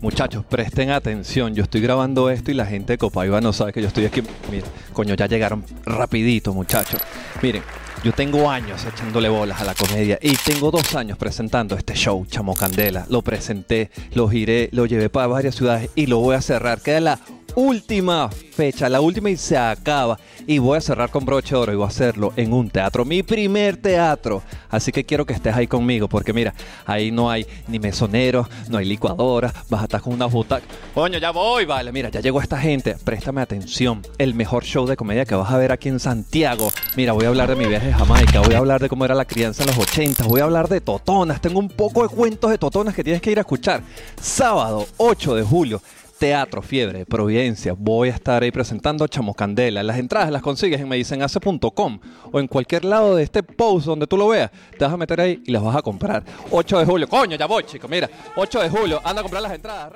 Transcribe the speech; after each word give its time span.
Muchachos, 0.00 0.44
presten 0.44 0.90
atención. 0.90 1.54
Yo 1.54 1.64
estoy 1.64 1.80
grabando 1.80 2.30
esto 2.30 2.52
y 2.52 2.54
la 2.54 2.66
gente 2.66 2.92
de 2.92 2.98
Copaiba 2.98 3.40
no 3.40 3.52
sabe 3.52 3.72
que 3.72 3.82
yo 3.82 3.88
estoy 3.88 4.04
aquí. 4.04 4.22
Mira, 4.50 4.66
coño, 4.92 5.14
ya 5.14 5.26
llegaron 5.26 5.64
rapidito, 5.84 6.54
muchachos. 6.54 7.00
Miren, 7.42 7.62
yo 8.04 8.12
tengo 8.12 8.48
años 8.48 8.84
echándole 8.84 9.28
bolas 9.28 9.60
a 9.60 9.64
la 9.64 9.74
comedia 9.74 10.16
y 10.22 10.36
tengo 10.36 10.70
dos 10.70 10.94
años 10.94 11.18
presentando 11.18 11.76
este 11.76 11.94
show, 11.94 12.24
Chamo 12.26 12.54
Candela. 12.54 13.06
Lo 13.10 13.22
presenté, 13.22 13.90
lo 14.12 14.28
giré, 14.28 14.68
lo 14.70 14.86
llevé 14.86 15.10
para 15.10 15.26
varias 15.26 15.56
ciudades 15.56 15.90
y 15.96 16.06
lo 16.06 16.18
voy 16.20 16.36
a 16.36 16.42
cerrar. 16.42 16.80
Queda 16.80 17.00
la 17.00 17.20
última 17.58 18.30
fecha, 18.30 18.88
la 18.88 19.00
última 19.00 19.30
y 19.30 19.36
se 19.36 19.56
acaba. 19.58 20.16
Y 20.46 20.58
voy 20.58 20.78
a 20.78 20.80
cerrar 20.80 21.10
con 21.10 21.24
broche 21.24 21.56
de 21.56 21.60
oro 21.60 21.72
y 21.72 21.76
voy 21.76 21.84
a 21.84 21.88
hacerlo 21.88 22.32
en 22.36 22.52
un 22.52 22.70
teatro, 22.70 23.04
mi 23.04 23.24
primer 23.24 23.76
teatro. 23.76 24.42
Así 24.70 24.92
que 24.92 25.04
quiero 25.04 25.26
que 25.26 25.32
estés 25.32 25.56
ahí 25.56 25.66
conmigo, 25.66 26.08
porque 26.08 26.32
mira, 26.32 26.54
ahí 26.86 27.10
no 27.10 27.30
hay 27.30 27.46
ni 27.66 27.80
mesoneros, 27.80 28.46
no 28.68 28.78
hay 28.78 28.84
licuadora, 28.84 29.52
vas 29.68 29.80
a 29.80 29.84
estar 29.84 30.00
con 30.00 30.12
una 30.12 30.26
butaca. 30.26 30.64
Coño, 30.94 31.18
ya 31.18 31.32
voy, 31.32 31.64
vale, 31.64 31.90
mira, 31.90 32.10
ya 32.10 32.20
llegó 32.20 32.40
esta 32.40 32.58
gente. 32.58 32.96
Préstame 33.04 33.40
atención, 33.40 34.02
el 34.18 34.34
mejor 34.34 34.64
show 34.64 34.86
de 34.86 34.96
comedia 34.96 35.24
que 35.24 35.34
vas 35.34 35.50
a 35.50 35.58
ver 35.58 35.72
aquí 35.72 35.88
en 35.88 35.98
Santiago. 35.98 36.70
Mira, 36.96 37.12
voy 37.12 37.24
a 37.24 37.28
hablar 37.28 37.48
de 37.48 37.56
mi 37.56 37.66
viaje 37.66 37.92
a 37.92 37.98
Jamaica, 37.98 38.40
voy 38.40 38.54
a 38.54 38.58
hablar 38.58 38.80
de 38.80 38.88
cómo 38.88 39.04
era 39.04 39.16
la 39.16 39.24
crianza 39.24 39.64
en 39.64 39.70
los 39.70 39.78
80, 39.78 40.24
voy 40.24 40.40
a 40.40 40.44
hablar 40.44 40.68
de 40.68 40.80
totonas, 40.80 41.40
tengo 41.40 41.58
un 41.58 41.68
poco 41.68 42.02
de 42.06 42.08
cuentos 42.08 42.52
de 42.52 42.58
totonas 42.58 42.94
que 42.94 43.02
tienes 43.02 43.20
que 43.20 43.32
ir 43.32 43.38
a 43.38 43.40
escuchar. 43.40 43.82
Sábado 44.20 44.86
8 44.98 45.34
de 45.34 45.42
julio. 45.42 45.82
Teatro 46.18 46.62
Fiebre, 46.62 47.06
Providencia. 47.06 47.74
Voy 47.76 48.08
a 48.08 48.12
estar 48.12 48.42
ahí 48.42 48.50
presentando 48.50 49.06
Chamo 49.06 49.34
Candela. 49.34 49.82
Las 49.82 49.98
entradas 49.98 50.30
las 50.30 50.42
consigues 50.42 50.80
en 50.80 50.88
medicenhace.com 50.88 52.00
o 52.32 52.40
en 52.40 52.48
cualquier 52.48 52.84
lado 52.84 53.14
de 53.14 53.22
este 53.22 53.42
post 53.42 53.86
donde 53.86 54.06
tú 54.06 54.16
lo 54.16 54.28
veas. 54.28 54.50
Te 54.76 54.84
vas 54.84 54.92
a 54.92 54.96
meter 54.96 55.20
ahí 55.20 55.42
y 55.46 55.52
las 55.52 55.62
vas 55.62 55.76
a 55.76 55.82
comprar. 55.82 56.24
8 56.50 56.78
de 56.80 56.84
julio. 56.84 57.08
Coño, 57.08 57.36
ya 57.36 57.46
voy, 57.46 57.64
chico. 57.64 57.86
Mira, 57.88 58.10
8 58.36 58.60
de 58.62 58.68
julio. 58.68 59.00
Anda 59.04 59.20
a 59.20 59.22
comprar 59.22 59.42
las 59.42 59.52
entradas. 59.52 59.92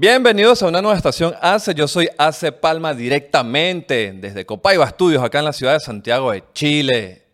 Bienvenidos 0.00 0.62
a 0.62 0.68
una 0.68 0.80
nueva 0.80 0.96
estación 0.96 1.34
ACE. 1.42 1.74
Yo 1.74 1.86
soy 1.86 2.08
ACE 2.16 2.52
Palma 2.52 2.94
directamente 2.94 4.14
desde 4.14 4.46
Copaiba 4.46 4.88
Studios, 4.88 5.22
acá 5.22 5.40
en 5.40 5.44
la 5.44 5.52
ciudad 5.52 5.74
de 5.74 5.80
Santiago 5.80 6.32
de 6.32 6.42
Chile. 6.54 7.26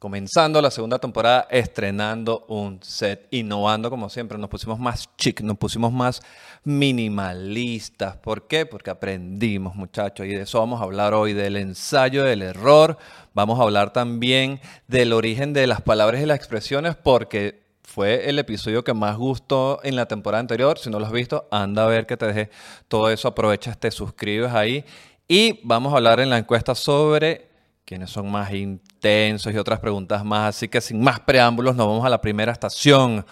Comenzando 0.00 0.60
la 0.60 0.72
segunda 0.72 0.98
temporada, 0.98 1.46
estrenando 1.48 2.44
un 2.48 2.82
set, 2.82 3.28
innovando 3.30 3.88
como 3.88 4.08
siempre. 4.08 4.36
Nos 4.36 4.50
pusimos 4.50 4.80
más 4.80 5.08
chic, 5.16 5.42
nos 5.42 5.58
pusimos 5.58 5.92
más 5.92 6.20
minimalistas. 6.64 8.16
¿Por 8.16 8.48
qué? 8.48 8.66
Porque 8.66 8.90
aprendimos, 8.90 9.76
muchachos, 9.76 10.26
y 10.26 10.30
de 10.30 10.42
eso 10.42 10.58
vamos 10.58 10.80
a 10.80 10.84
hablar 10.86 11.14
hoy, 11.14 11.34
del 11.34 11.56
ensayo 11.56 12.24
del 12.24 12.42
error. 12.42 12.98
Vamos 13.32 13.60
a 13.60 13.62
hablar 13.62 13.92
también 13.92 14.60
del 14.88 15.12
origen 15.12 15.52
de 15.52 15.68
las 15.68 15.82
palabras 15.82 16.20
y 16.20 16.26
las 16.26 16.38
expresiones, 16.38 16.96
porque 16.96 17.67
fue 17.88 18.28
el 18.28 18.38
episodio 18.38 18.84
que 18.84 18.92
más 18.92 19.16
gustó 19.16 19.80
en 19.82 19.96
la 19.96 20.04
temporada 20.04 20.40
anterior. 20.40 20.78
Si 20.78 20.90
no 20.90 21.00
lo 21.00 21.06
has 21.06 21.12
visto, 21.12 21.48
anda 21.50 21.84
a 21.84 21.86
ver 21.86 22.06
que 22.06 22.18
te 22.18 22.26
dejé 22.26 22.50
todo 22.86 23.10
eso. 23.10 23.28
Aprovechas, 23.28 23.80
te 23.80 23.90
suscribes 23.90 24.52
ahí. 24.52 24.84
Y 25.26 25.60
vamos 25.64 25.94
a 25.94 25.96
hablar 25.96 26.20
en 26.20 26.28
la 26.28 26.36
encuesta 26.36 26.74
sobre 26.74 27.48
quiénes 27.86 28.10
son 28.10 28.30
más 28.30 28.52
intensos 28.52 29.54
y 29.54 29.56
otras 29.56 29.80
preguntas 29.80 30.22
más. 30.22 30.56
Así 30.56 30.68
que 30.68 30.82
sin 30.82 31.00
más 31.00 31.18
preámbulos, 31.20 31.74
nos 31.76 31.86
vamos 31.86 32.04
a 32.04 32.10
la 32.10 32.20
primera 32.20 32.52
estación, 32.52 33.24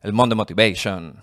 el 0.00 0.12
Monday 0.12 0.36
Motivation. 0.36 1.20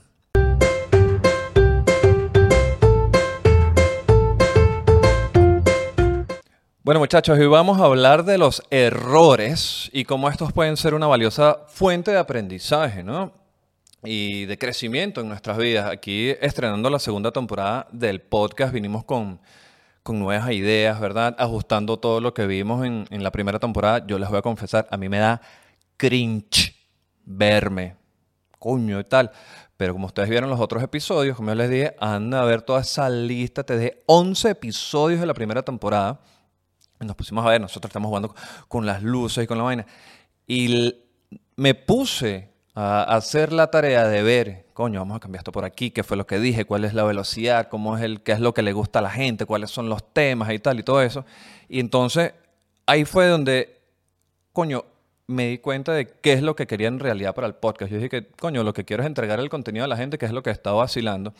Bueno 6.86 7.00
muchachos, 7.00 7.40
hoy 7.40 7.46
vamos 7.46 7.80
a 7.80 7.86
hablar 7.86 8.26
de 8.26 8.38
los 8.38 8.62
errores 8.70 9.90
y 9.94 10.04
cómo 10.04 10.28
estos 10.28 10.52
pueden 10.52 10.76
ser 10.76 10.94
una 10.94 11.08
valiosa 11.08 11.60
fuente 11.70 12.12
de 12.12 12.18
aprendizaje, 12.18 13.06
¿no? 13.06 13.32
Y 14.04 14.44
de 14.48 14.58
crecimiento 14.58 15.22
en 15.22 15.30
nuestras 15.30 15.58
vidas. 15.58 15.90
Aquí 15.90 16.32
estrenando 16.42 16.90
la 16.90 17.00
segunda 17.00 17.32
temporada 17.32 17.88
del 17.94 18.20
podcast, 18.20 18.74
vinimos 18.74 19.06
con, 19.06 19.40
con 20.04 20.20
nuevas 20.20 20.52
ideas, 20.52 21.00
¿verdad? 21.00 21.38
Ajustando 21.40 22.00
todo 22.00 22.20
lo 22.20 22.34
que 22.34 22.48
vimos 22.48 22.86
en, 22.86 23.08
en 23.12 23.24
la 23.24 23.32
primera 23.32 23.60
temporada. 23.60 24.06
Yo 24.06 24.20
les 24.20 24.28
voy 24.28 24.40
a 24.40 24.42
confesar, 24.42 24.86
a 24.92 24.98
mí 24.98 25.08
me 25.08 25.20
da 25.20 25.40
cringe 25.96 26.76
verme, 27.24 27.96
coño 28.60 29.00
y 29.00 29.06
tal. 29.06 29.32
Pero 29.78 29.94
como 29.94 30.08
ustedes 30.08 30.28
vieron 30.28 30.50
los 30.50 30.60
otros 30.60 30.84
episodios, 30.84 31.38
como 31.38 31.48
yo 31.52 31.56
les 31.56 31.70
dije, 31.70 31.96
anda 32.02 32.42
a 32.42 32.46
ver 32.46 32.62
toda 32.62 32.82
esa 32.82 33.10
lista. 33.10 33.64
Te 33.64 33.78
dejé 33.78 34.04
11 34.06 34.50
episodios 34.50 35.22
de 35.22 35.28
la 35.28 35.34
primera 35.34 35.62
temporada 35.62 36.20
nos 37.06 37.16
pusimos 37.16 37.46
a 37.46 37.50
ver, 37.50 37.62
nosotros 37.62 37.90
estamos 37.90 38.10
jugando 38.10 38.36
con 38.68 38.86
las 38.86 39.04
luces 39.04 39.44
y 39.44 39.48
con 39.48 39.58
la 39.58 39.64
vaina. 39.64 39.86
Y 40.48 40.96
me 41.56 41.76
puse 41.76 42.50
a 42.76 43.04
hacer 43.04 43.54
la 43.54 43.68
tarea 43.68 44.08
de 44.08 44.24
ver, 44.24 44.66
coño, 44.74 45.00
vamos 45.00 45.18
a 45.18 45.20
cambiar 45.20 45.42
esto 45.42 45.52
por 45.52 45.66
aquí, 45.66 45.92
qué 45.92 46.04
fue 46.04 46.18
lo 46.18 46.26
que 46.26 46.40
dije, 46.40 46.66
cuál 46.66 46.86
es 46.86 46.94
la 46.94 47.04
velocidad, 47.04 47.68
cómo 47.70 47.98
es 47.98 48.04
el, 48.04 48.22
qué 48.22 48.32
es 48.32 48.40
lo 48.40 48.54
que 48.54 48.64
le 48.64 48.74
gusta 48.74 49.00
a 49.00 49.02
la 49.02 49.12
gente, 49.12 49.46
cuáles 49.46 49.70
son 49.70 49.90
los 49.90 50.14
temas 50.14 50.52
y 50.52 50.60
tal 50.60 50.80
y 50.80 50.84
todo 50.84 51.02
eso. 51.02 51.26
Y 51.70 51.80
entonces 51.80 52.34
ahí 52.86 53.06
fue 53.06 53.28
donde, 53.28 53.80
coño, 54.52 54.86
me 55.28 55.48
di 55.48 55.58
cuenta 55.60 55.94
de 55.94 56.08
qué 56.08 56.34
es 56.34 56.42
lo 56.42 56.56
que 56.56 56.68
quería 56.68 56.88
en 56.88 57.00
realidad 57.00 57.34
para 57.34 57.48
el 57.48 57.56
podcast. 57.56 57.92
Yo 57.92 57.98
dije 57.98 58.10
que, 58.10 58.28
coño, 58.28 58.64
lo 58.64 58.74
que 58.74 58.86
quiero 58.86 59.04
es 59.04 59.08
entregar 59.08 59.40
el 59.40 59.50
contenido 59.50 59.86
a 59.86 59.88
la 59.88 59.98
gente, 59.98 60.18
que 60.18 60.26
es 60.26 60.32
lo 60.32 60.44
que 60.44 60.50
he 60.50 60.54
estado 60.54 60.78
vacilando. 60.78 61.34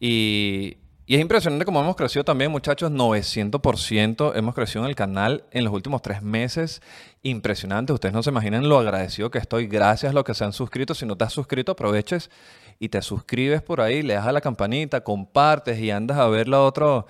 Y, 0.00 0.76
y 1.06 1.16
es 1.16 1.20
impresionante 1.20 1.66
cómo 1.66 1.80
hemos 1.82 1.96
crecido 1.96 2.24
también, 2.24 2.50
muchachos, 2.50 2.90
900% 2.90 4.32
hemos 4.36 4.54
crecido 4.54 4.84
en 4.84 4.88
el 4.88 4.96
canal 4.96 5.44
en 5.50 5.64
los 5.64 5.74
últimos 5.74 6.00
tres 6.00 6.22
meses. 6.22 6.80
Impresionante, 7.22 7.92
ustedes 7.92 8.14
no 8.14 8.22
se 8.22 8.30
imaginan 8.30 8.66
lo 8.70 8.78
agradecido 8.78 9.30
que 9.30 9.36
estoy. 9.36 9.66
Gracias 9.66 10.10
a 10.10 10.14
los 10.14 10.24
que 10.24 10.32
se 10.32 10.44
han 10.44 10.54
suscrito. 10.54 10.94
Si 10.94 11.04
no 11.04 11.14
te 11.16 11.24
has 11.24 11.32
suscrito, 11.34 11.72
aproveches 11.72 12.30
y 12.78 12.88
te 12.88 13.02
suscribes 13.02 13.60
por 13.60 13.82
ahí, 13.82 14.00
le 14.00 14.14
das 14.14 14.26
a 14.26 14.32
la 14.32 14.40
campanita, 14.40 15.04
compartes 15.04 15.78
y 15.78 15.90
andas 15.90 16.16
a 16.16 16.26
ver 16.28 16.48
los 16.48 16.64
otros 16.72 17.04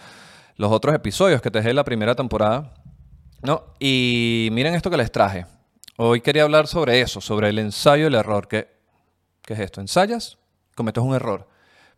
episodios 0.93 1.41
que 1.41 1.53
te 1.53 1.59
dejé 1.59 1.73
la 1.73 1.85
primera 1.85 2.17
temporada. 2.17 2.75
¿no? 3.43 3.63
Y 3.79 4.49
miren 4.51 4.75
esto 4.75 4.91
que 4.91 4.97
les 4.97 5.13
traje. 5.13 5.47
Hoy 5.97 6.21
quería 6.21 6.43
hablar 6.43 6.67
sobre 6.67 7.01
eso, 7.01 7.21
sobre 7.21 7.49
el 7.49 7.61
ensayo 7.61 8.05
del 8.05 8.17
error. 8.17 8.49
¿Qué, 8.49 8.67
qué 9.43 9.55
es 9.55 9.61
esto? 9.61 9.81
¿Ensayas? 9.81 10.37
Cometes 10.75 11.05
un 11.05 11.15
error 11.15 11.54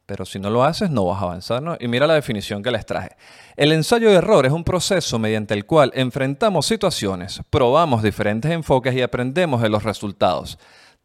pero 0.07 0.25
si 0.25 0.39
no 0.39 0.49
lo 0.49 0.65
haces 0.65 0.91
no 0.91 1.05
vas 1.05 1.21
a 1.21 1.25
avanzar. 1.25 1.63
¿no? 1.63 1.77
Y 1.79 1.89
mira 1.89 2.07
la 2.07 2.15
definición 2.15 2.63
que 2.63 2.71
les 2.71 2.87
traje. 2.87 3.11
El 3.57 3.73
ensayo 3.73 4.09
de 4.09 4.17
error 4.17 4.47
es 4.47 4.53
un 4.53 4.65
proceso 4.65 5.19
mediante 5.19 5.55
el 5.55 5.67
cual 5.67 5.93
enfrentamos 5.95 6.67
situaciones, 6.67 7.43
probamos 7.51 8.03
diferentes 8.03 8.51
enfoques 8.51 8.95
y 8.95 9.03
aprendemos 9.03 9.61
de 9.61 9.69
los 9.69 9.83
resultados, 9.83 10.59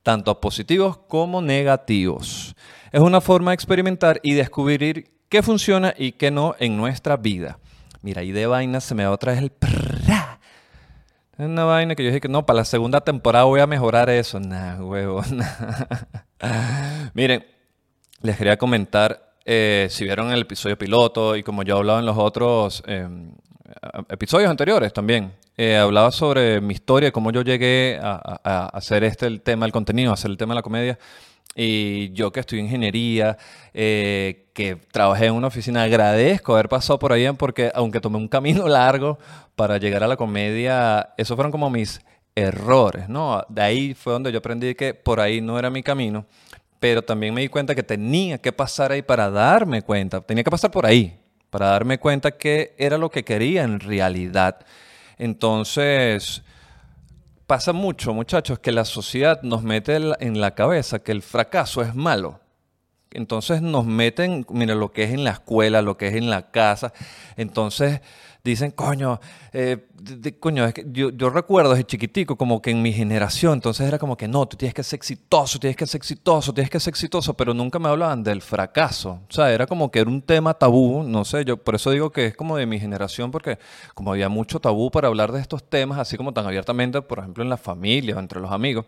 tanto 0.03 0.39
positivos 0.39 0.97
como 1.07 1.41
negativos. 1.41 2.55
Es 2.91 3.01
una 3.01 3.21
forma 3.21 3.51
de 3.51 3.55
experimentar 3.55 4.19
y 4.23 4.33
descubrir 4.33 5.11
qué 5.29 5.41
funciona 5.41 5.93
y 5.97 6.13
qué 6.13 6.29
no 6.29 6.55
en 6.59 6.77
nuestra 6.77 7.17
vida. 7.17 7.57
Mira, 8.01 8.21
ahí 8.21 8.31
de 8.31 8.47
vaina 8.47 8.81
se 8.81 8.95
me 8.95 9.05
va 9.05 9.11
otra 9.11 9.33
vez 9.33 9.41
el... 9.41 9.51
Es 11.37 11.47
una 11.47 11.63
vaina 11.63 11.95
que 11.95 12.03
yo 12.03 12.09
dije 12.09 12.21
que 12.21 12.27
no, 12.27 12.45
para 12.45 12.57
la 12.57 12.65
segunda 12.65 13.01
temporada 13.01 13.45
voy 13.45 13.61
a 13.61 13.65
mejorar 13.65 14.11
eso. 14.11 14.39
Nah, 14.39 14.75
huevo. 14.79 15.23
Miren, 17.15 17.43
les 18.21 18.37
quería 18.37 18.57
comentar, 18.57 19.33
eh, 19.45 19.87
si 19.89 20.03
vieron 20.03 20.31
el 20.31 20.41
episodio 20.41 20.77
piloto 20.77 21.35
y 21.35 21.43
como 21.43 21.63
yo 21.63 21.77
hablaba 21.77 21.99
en 21.99 22.05
los 22.05 22.17
otros 22.17 22.83
eh, 22.85 23.07
episodios 24.09 24.49
anteriores 24.49 24.93
también, 24.93 25.33
eh, 25.57 25.77
hablaba 25.77 26.11
sobre 26.11 26.61
mi 26.61 26.73
historia, 26.73 27.11
cómo 27.11 27.31
yo 27.31 27.41
llegué 27.41 27.99
a, 28.01 28.69
hacer 28.73 29.03
este 29.03 29.25
el 29.27 29.41
tema 29.41 29.65
del 29.65 29.71
contenido, 29.71 30.11
a 30.11 30.13
hacer 30.13 30.31
el 30.31 30.37
tema 30.37 30.53
de 30.53 30.59
la 30.59 30.61
comedia. 30.61 30.99
Y 31.53 32.13
yo 32.13 32.31
que 32.31 32.39
estudié 32.39 32.63
ingeniería, 32.63 33.37
que 33.73 34.77
trabajé 34.89 35.25
en 35.25 35.33
una 35.33 35.47
oficina, 35.47 35.83
agradezco 35.83 36.53
haber 36.53 36.69
pasado 36.69 36.97
por 36.97 37.11
ahí 37.11 37.29
porque 37.33 37.71
aunque 37.75 37.99
tomé 37.99 38.17
un 38.17 38.29
camino 38.29 38.67
largo 38.69 39.19
para 39.55 39.77
llegar 39.77 40.01
a 40.03 40.07
la 40.07 40.15
comedia, 40.15 41.09
esos 41.17 41.35
fueron 41.35 41.51
como 41.51 41.69
mis 41.69 41.99
errores, 42.35 43.09
¿no? 43.09 43.43
De 43.49 43.61
ahí 43.61 43.93
fue 43.93 44.13
donde 44.13 44.31
yo 44.31 44.37
aprendí 44.37 44.75
que 44.75 44.93
por 44.93 45.19
ahí 45.19 45.41
no 45.41 45.59
era 45.59 45.69
mi 45.69 45.83
camino 45.83 46.25
pero 46.81 47.03
también 47.03 47.31
me 47.31 47.41
di 47.41 47.47
cuenta 47.47 47.75
que 47.75 47.83
tenía 47.83 48.39
que 48.39 48.51
pasar 48.51 48.91
ahí 48.91 49.03
para 49.03 49.29
darme 49.29 49.83
cuenta, 49.83 50.19
tenía 50.19 50.43
que 50.43 50.49
pasar 50.49 50.71
por 50.71 50.87
ahí, 50.87 51.15
para 51.51 51.67
darme 51.67 51.99
cuenta 51.99 52.31
que 52.31 52.73
era 52.75 52.97
lo 52.97 53.11
que 53.11 53.23
quería 53.23 53.61
en 53.61 53.79
realidad. 53.79 54.65
Entonces, 55.19 56.41
pasa 57.45 57.71
mucho, 57.71 58.15
muchachos, 58.15 58.57
que 58.57 58.71
la 58.71 58.83
sociedad 58.83 59.43
nos 59.43 59.61
mete 59.61 59.95
en 59.95 60.41
la 60.41 60.55
cabeza 60.55 60.97
que 60.97 61.11
el 61.11 61.21
fracaso 61.21 61.83
es 61.83 61.93
malo. 61.93 62.40
Entonces 63.13 63.61
nos 63.61 63.85
meten, 63.85 64.45
mira, 64.49 64.75
lo 64.75 64.91
que 64.91 65.03
es 65.03 65.11
en 65.11 65.23
la 65.23 65.31
escuela, 65.31 65.81
lo 65.81 65.97
que 65.97 66.07
es 66.07 66.15
en 66.15 66.29
la 66.29 66.51
casa. 66.51 66.93
Entonces 67.35 68.01
dicen, 68.43 68.71
coño, 68.71 69.19
eh, 69.53 69.87
coño, 70.39 70.65
es 70.65 70.73
que 70.73 70.85
yo, 70.91 71.11
yo, 71.11 71.29
recuerdo 71.29 71.71
desde 71.71 71.85
chiquitico 71.85 72.35
como 72.35 72.61
que 72.61 72.71
en 72.71 72.81
mi 72.81 72.91
generación, 72.91 73.53
entonces 73.53 73.87
era 73.87 73.99
como 73.99 74.17
que 74.17 74.27
no, 74.27 74.47
tú 74.47 74.57
tienes 74.57 74.73
que 74.73 74.83
ser 74.83 74.97
exitoso, 74.97 75.59
tienes 75.59 75.77
que 75.77 75.85
ser 75.85 75.99
exitoso, 75.99 76.53
tienes 76.53 76.69
que 76.69 76.79
ser 76.79 76.91
exitoso, 76.91 77.33
pero 77.35 77.53
nunca 77.53 77.77
me 77.77 77.89
hablaban 77.89 78.23
del 78.23 78.41
fracaso. 78.41 79.19
O 79.29 79.33
sea, 79.33 79.51
era 79.51 79.67
como 79.67 79.91
que 79.91 79.99
era 79.99 80.09
un 80.09 80.21
tema 80.21 80.53
tabú, 80.53 81.03
no 81.03 81.23
sé, 81.25 81.45
yo 81.45 81.57
por 81.57 81.75
eso 81.75 81.91
digo 81.91 82.11
que 82.11 82.27
es 82.27 82.35
como 82.35 82.57
de 82.57 82.65
mi 82.65 82.79
generación, 82.79 83.29
porque 83.29 83.59
como 83.93 84.11
había 84.11 84.29
mucho 84.29 84.59
tabú 84.59 84.89
para 84.89 85.07
hablar 85.07 85.31
de 85.31 85.41
estos 85.41 85.63
temas, 85.63 85.99
así 85.99 86.17
como 86.17 86.33
tan 86.33 86.45
abiertamente, 86.45 87.01
por 87.01 87.19
ejemplo, 87.19 87.43
en 87.43 87.49
la 87.49 87.57
familia 87.57 88.15
o 88.15 88.19
entre 88.19 88.39
los 88.39 88.51
amigos 88.51 88.85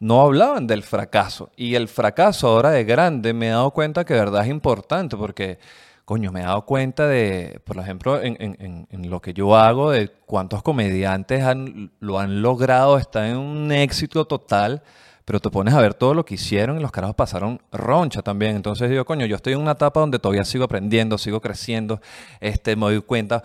no 0.00 0.22
hablaban 0.22 0.66
del 0.66 0.82
fracaso. 0.82 1.50
Y 1.56 1.74
el 1.74 1.88
fracaso 1.88 2.48
ahora 2.48 2.70
de 2.70 2.84
grande 2.84 3.32
me 3.32 3.46
he 3.46 3.50
dado 3.50 3.70
cuenta 3.70 4.04
que 4.04 4.14
de 4.14 4.20
verdad 4.20 4.44
es 4.44 4.50
importante 4.50 5.16
porque 5.16 5.58
coño, 6.04 6.32
me 6.32 6.40
he 6.40 6.44
dado 6.44 6.64
cuenta 6.66 7.06
de, 7.06 7.60
por 7.64 7.78
ejemplo, 7.78 8.20
en, 8.22 9.10
lo 9.10 9.20
que 9.20 9.32
yo 9.32 9.56
hago, 9.56 9.90
de 9.90 10.08
cuántos 10.26 10.62
comediantes 10.62 11.42
han, 11.42 11.92
lo 12.00 12.18
han 12.18 12.42
logrado, 12.42 12.98
está 12.98 13.28
en 13.28 13.36
un 13.38 13.72
éxito 13.72 14.26
total, 14.26 14.82
pero 15.24 15.40
te 15.40 15.50
pones 15.50 15.72
a 15.72 15.80
ver 15.80 15.94
todo 15.94 16.12
lo 16.12 16.24
que 16.24 16.34
hicieron 16.34 16.78
y 16.78 16.82
los 16.82 16.92
carajos 16.92 17.16
pasaron 17.16 17.60
roncha 17.72 18.20
también. 18.22 18.56
Entonces 18.56 18.90
digo, 18.90 19.04
coño, 19.06 19.24
yo 19.24 19.36
estoy 19.36 19.54
en 19.54 19.60
una 19.60 19.72
etapa 19.72 20.00
donde 20.00 20.18
todavía 20.18 20.44
sigo 20.44 20.64
aprendiendo, 20.64 21.16
sigo 21.16 21.40
creciendo, 21.40 22.00
este, 22.40 22.76
me 22.76 22.82
doy 22.82 23.00
cuenta 23.00 23.42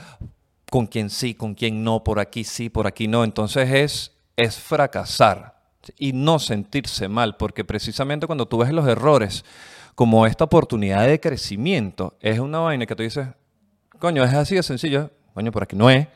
con 0.69 0.87
quién 0.87 1.09
sí, 1.09 1.33
con 1.33 1.55
quién 1.55 1.83
no, 1.83 2.03
por 2.03 2.19
aquí 2.19 2.43
sí, 2.43 2.69
por 2.69 2.87
aquí 2.87 3.07
no. 3.07 3.23
Entonces 3.23 3.71
es, 3.71 4.11
es 4.35 4.59
fracasar 4.59 5.58
y 5.97 6.13
no 6.13 6.39
sentirse 6.39 7.07
mal, 7.07 7.37
porque 7.37 7.63
precisamente 7.63 8.27
cuando 8.27 8.47
tú 8.47 8.57
ves 8.57 8.71
los 8.71 8.87
errores, 8.87 9.45
como 9.95 10.25
esta 10.25 10.45
oportunidad 10.45 11.07
de 11.07 11.19
crecimiento 11.19 12.17
es 12.21 12.39
una 12.39 12.59
vaina 12.59 12.85
que 12.85 12.95
tú 12.95 13.03
dices, 13.03 13.27
coño, 13.99 14.23
es 14.23 14.33
así 14.33 14.55
de 14.55 14.63
sencillo, 14.63 15.11
coño, 15.33 15.51
por 15.51 15.63
aquí 15.63 15.75
no 15.75 15.89
es, 15.89 16.07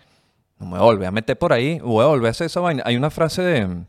no 0.60 0.68
me 0.68 0.80
voy 0.80 1.06
a 1.06 1.12
meter 1.12 1.38
por 1.38 1.54
ahí, 1.54 1.80
voy 1.80 2.04
a 2.04 2.08
volver 2.08 2.28
a 2.28 2.32
hacer 2.32 2.46
esa 2.46 2.60
vaina. 2.60 2.84
Hay 2.86 2.96
una 2.96 3.10
frase 3.10 3.42
de, 3.42 3.84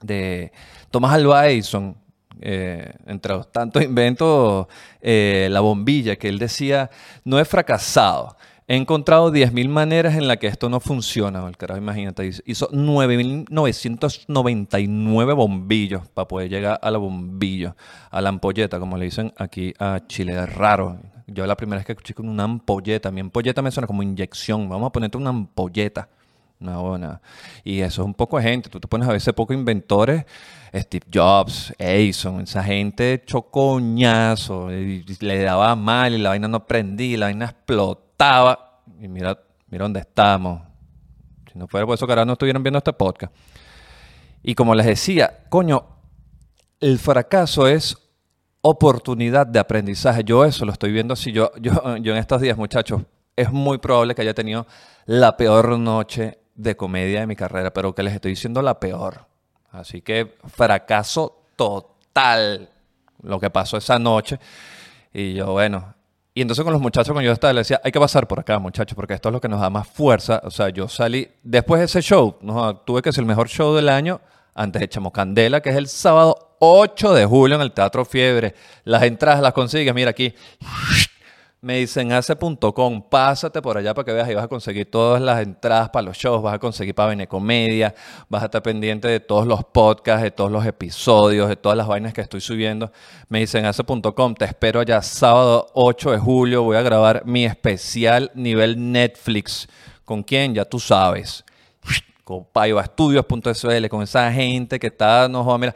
de 0.00 0.52
Thomas 0.90 1.12
Alva 1.12 1.46
Edison, 1.48 1.96
eh, 2.40 2.94
entre 3.06 3.34
los 3.34 3.50
tantos 3.50 3.82
inventos, 3.82 4.66
eh, 5.00 5.48
la 5.50 5.60
bombilla, 5.60 6.16
que 6.16 6.28
él 6.28 6.38
decía, 6.38 6.88
no 7.24 7.38
he 7.38 7.44
fracasado, 7.44 8.36
He 8.70 8.76
encontrado 8.76 9.32
10.000 9.32 9.66
maneras 9.70 10.14
en 10.14 10.28
las 10.28 10.36
que 10.36 10.46
esto 10.46 10.68
no 10.68 10.78
funciona. 10.78 11.50
Carajo, 11.56 11.80
imagínate, 11.80 12.30
hizo 12.44 12.70
9.999 12.70 15.34
bombillos 15.34 16.06
para 16.08 16.28
poder 16.28 16.50
llegar 16.50 16.78
a 16.82 16.90
la 16.90 16.98
bombilla, 16.98 17.74
a 18.10 18.20
la 18.20 18.28
ampolleta, 18.28 18.78
como 18.78 18.98
le 18.98 19.06
dicen 19.06 19.32
aquí 19.38 19.72
a 19.78 20.00
Chile. 20.06 20.38
Es 20.38 20.54
raro. 20.54 20.98
Yo 21.26 21.46
la 21.46 21.56
primera 21.56 21.78
vez 21.78 21.86
que 21.86 21.92
escuché 21.92 22.12
con 22.12 22.28
una 22.28 22.44
ampolleta, 22.44 23.10
mi 23.10 23.22
ampolleta 23.22 23.62
me 23.62 23.70
suena 23.70 23.86
como 23.86 24.02
inyección. 24.02 24.68
Vamos 24.68 24.88
a 24.88 24.92
ponerte 24.92 25.16
una 25.16 25.30
ampolleta. 25.30 26.10
No, 26.60 26.90
buena. 26.90 27.22
Y 27.64 27.80
eso 27.80 28.02
es 28.02 28.06
un 28.06 28.12
poco 28.12 28.36
de 28.36 28.42
gente. 28.42 28.68
Tú 28.68 28.80
te 28.80 28.86
pones 28.86 29.08
a 29.08 29.12
veces 29.12 29.32
poco 29.32 29.54
inventores, 29.54 30.26
Steve 30.74 31.06
Jobs, 31.10 31.72
Edison, 31.78 32.42
esa 32.42 32.62
gente 32.62 33.22
chocoñazo, 33.24 34.70
y 34.70 35.06
le 35.20 35.42
daba 35.42 35.74
mal 35.74 36.12
y 36.12 36.18
la 36.18 36.28
vaina 36.28 36.48
no 36.48 36.66
prendía, 36.66 37.16
la 37.16 37.26
vaina 37.26 37.46
explotó 37.46 38.07
estaba, 38.18 38.80
y 39.00 39.06
mira, 39.06 39.38
mira 39.68 39.84
dónde 39.84 40.00
estamos. 40.00 40.60
Si 41.52 41.56
no 41.56 41.68
fuera 41.68 41.86
por 41.86 41.94
eso, 41.94 42.04
ahora 42.04 42.24
no 42.24 42.32
estuvieran 42.32 42.64
viendo 42.64 42.78
este 42.78 42.92
podcast. 42.92 43.32
Y 44.42 44.56
como 44.56 44.74
les 44.74 44.86
decía, 44.86 45.44
coño, 45.48 45.86
el 46.80 46.98
fracaso 46.98 47.68
es 47.68 47.96
oportunidad 48.60 49.46
de 49.46 49.60
aprendizaje. 49.60 50.24
Yo 50.24 50.44
eso 50.44 50.64
lo 50.64 50.72
estoy 50.72 50.90
viendo 50.90 51.14
así. 51.14 51.30
Yo, 51.30 51.52
yo, 51.60 51.96
yo 51.98 52.12
en 52.12 52.18
estos 52.18 52.40
días, 52.40 52.58
muchachos, 52.58 53.02
es 53.36 53.52
muy 53.52 53.78
probable 53.78 54.16
que 54.16 54.22
haya 54.22 54.34
tenido 54.34 54.66
la 55.06 55.36
peor 55.36 55.78
noche 55.78 56.40
de 56.56 56.76
comedia 56.76 57.20
de 57.20 57.28
mi 57.28 57.36
carrera, 57.36 57.72
pero 57.72 57.94
que 57.94 58.02
les 58.02 58.14
estoy 58.14 58.32
diciendo 58.32 58.62
la 58.62 58.80
peor. 58.80 59.26
Así 59.70 60.02
que 60.02 60.38
fracaso 60.48 61.44
total 61.54 62.68
lo 63.22 63.38
que 63.38 63.48
pasó 63.48 63.76
esa 63.76 64.00
noche. 64.00 64.40
Y 65.12 65.34
yo, 65.34 65.52
bueno, 65.52 65.94
y 66.38 66.42
entonces 66.42 66.62
con 66.62 66.72
los 66.72 66.80
muchachos, 66.80 67.12
cuando 67.12 67.26
yo 67.26 67.32
estaba, 67.32 67.52
les 67.52 67.66
decía, 67.66 67.80
hay 67.82 67.90
que 67.90 67.98
pasar 67.98 68.28
por 68.28 68.38
acá, 68.38 68.60
muchachos, 68.60 68.94
porque 68.94 69.12
esto 69.14 69.28
es 69.28 69.32
lo 69.32 69.40
que 69.40 69.48
nos 69.48 69.60
da 69.60 69.70
más 69.70 69.88
fuerza. 69.88 70.40
O 70.44 70.52
sea, 70.52 70.68
yo 70.68 70.86
salí, 70.86 71.26
después 71.42 71.80
de 71.80 71.86
ese 71.86 72.00
show, 72.00 72.38
tuve 72.86 73.02
que 73.02 73.10
ser 73.10 73.22
el 73.22 73.26
mejor 73.26 73.48
show 73.48 73.74
del 73.74 73.88
año, 73.88 74.20
antes 74.54 74.80
echamos 74.80 75.10
Candela, 75.10 75.60
que 75.60 75.70
es 75.70 75.76
el 75.76 75.88
sábado 75.88 76.54
8 76.60 77.12
de 77.14 77.26
julio 77.26 77.56
en 77.56 77.62
el 77.62 77.72
Teatro 77.72 78.04
Fiebre. 78.04 78.54
Las 78.84 79.02
entradas 79.02 79.42
las 79.42 79.52
consigues, 79.52 79.92
mira 79.92 80.10
aquí, 80.10 80.32
me 81.60 81.78
dicen 81.78 82.12
hace.com, 82.12 83.02
pásate 83.02 83.60
por 83.60 83.76
allá 83.76 83.92
para 83.92 84.04
que 84.04 84.12
veas 84.12 84.30
y 84.30 84.34
vas 84.34 84.44
a 84.44 84.48
conseguir 84.48 84.88
todas 84.88 85.20
las 85.20 85.42
entradas 85.42 85.90
para 85.90 86.06
los 86.06 86.16
shows, 86.16 86.40
vas 86.40 86.54
a 86.54 86.58
conseguir 86.58 86.94
para 86.94 87.08
Venecomedia, 87.08 87.94
vas 88.28 88.42
a 88.42 88.44
estar 88.44 88.62
pendiente 88.62 89.08
de 89.08 89.18
todos 89.18 89.46
los 89.46 89.64
podcasts, 89.64 90.22
de 90.22 90.30
todos 90.30 90.52
los 90.52 90.64
episodios, 90.64 91.48
de 91.48 91.56
todas 91.56 91.76
las 91.76 91.88
vainas 91.88 92.14
que 92.14 92.20
estoy 92.20 92.40
subiendo. 92.40 92.92
Me 93.28 93.40
dicen 93.40 93.64
hace.com, 93.64 94.34
te 94.34 94.44
espero 94.44 94.80
allá 94.80 95.02
sábado 95.02 95.66
8 95.74 96.12
de 96.12 96.18
julio, 96.18 96.62
voy 96.62 96.76
a 96.76 96.82
grabar 96.82 97.22
mi 97.26 97.44
especial 97.44 98.30
nivel 98.34 98.92
Netflix. 98.92 99.68
¿Con 100.04 100.22
quién? 100.22 100.54
Ya 100.54 100.64
tú 100.64 100.78
sabes. 100.78 101.44
Con 102.22 102.44
payoastudios.sl, 102.44 103.88
con 103.88 104.02
esa 104.02 104.30
gente 104.30 104.78
que 104.78 104.88
está, 104.88 105.28
no 105.28 105.42
joda, 105.42 105.58
mira 105.58 105.74